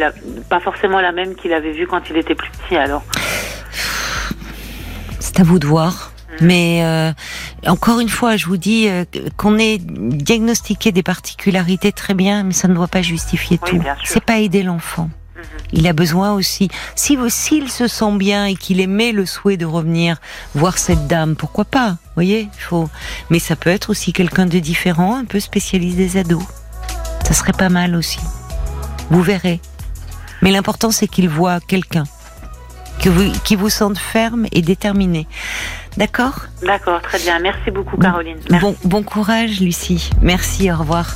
pas 0.49 0.61
forcément 0.65 1.01
la 1.01 1.13
même 1.13 1.35
qu'il 1.37 1.53
avait 1.53 1.73
vue 1.73 1.87
quand 1.87 2.11
il 2.11 2.17
était 2.17 2.35
plus 2.35 2.51
petit. 2.51 2.77
Alors. 2.77 3.05
C'est 5.21 5.39
à 5.41 5.45
vous 5.45 5.59
de 5.59 5.67
voir. 5.67 6.11
Mais 6.41 6.81
euh, 6.83 7.13
encore 7.67 8.01
une 8.01 8.09
fois, 8.09 8.37
je 8.37 8.47
vous 8.47 8.57
dis 8.57 8.89
euh, 8.89 9.05
qu'on 9.37 9.57
ait 9.59 9.79
diagnostiqué 9.79 10.91
des 10.91 11.03
particularités 11.03 11.93
très 11.93 12.15
bien, 12.15 12.43
mais 12.43 12.53
ça 12.53 12.67
ne 12.67 12.75
doit 12.75 12.89
pas 12.89 13.03
justifier 13.03 13.59
tout. 13.59 13.81
C'est 14.03 14.25
pas 14.25 14.39
aider 14.39 14.63
l'enfant. 14.63 15.11
Mhm. 15.37 15.43
Il 15.73 15.87
a 15.87 15.93
besoin 15.93 16.33
aussi, 16.33 16.69
si 16.97 17.17
s'il 17.29 17.71
se 17.71 17.87
sent 17.87 18.17
bien 18.17 18.47
et 18.47 18.57
qu'il 18.57 18.81
aimait 18.81 19.13
le 19.13 19.27
souhait 19.27 19.57
de 19.57 19.67
revenir 19.67 20.17
voir 20.55 20.79
cette 20.79 21.07
dame, 21.07 21.37
pourquoi 21.37 21.65
pas 21.65 21.99
Voyez, 22.15 22.49
faut. 22.59 22.89
Mais 23.31 23.39
ça 23.39 23.55
peut 23.55 23.71
être 23.71 23.91
aussi 23.91 24.13
quelqu'un 24.13 24.47
de 24.47 24.59
différent, 24.59 25.17
un 25.17 25.25
peu 25.25 25.41
spécialiste 25.41 25.97
des 25.97 26.17
ados. 26.17 26.45
Ça 27.25 27.33
serait 27.35 27.53
pas 27.53 27.69
mal 27.69 27.95
aussi. 27.95 28.21
Vous 29.11 29.23
verrez. 29.23 29.61
Mais 30.45 30.53
l'important 30.53 30.93
c'est 30.93 31.09
qu'il 31.09 31.29
voit 31.29 31.59
quelqu'un 31.59 32.05
qui 33.45 33.57
vous 33.57 33.69
sente 33.69 33.99
ferme 33.99 34.47
et 34.53 34.63
déterminé. 34.63 35.27
D'accord? 35.97 36.47
D'accord, 36.63 37.03
très 37.03 37.19
bien. 37.19 37.39
Merci 37.39 37.71
beaucoup, 37.71 37.97
Caroline. 37.97 38.39
Bon, 38.61 38.75
bon 38.85 39.03
courage, 39.03 39.61
Lucie. 39.61 40.11
Merci, 40.23 40.71
au 40.73 40.77
revoir. 40.77 41.07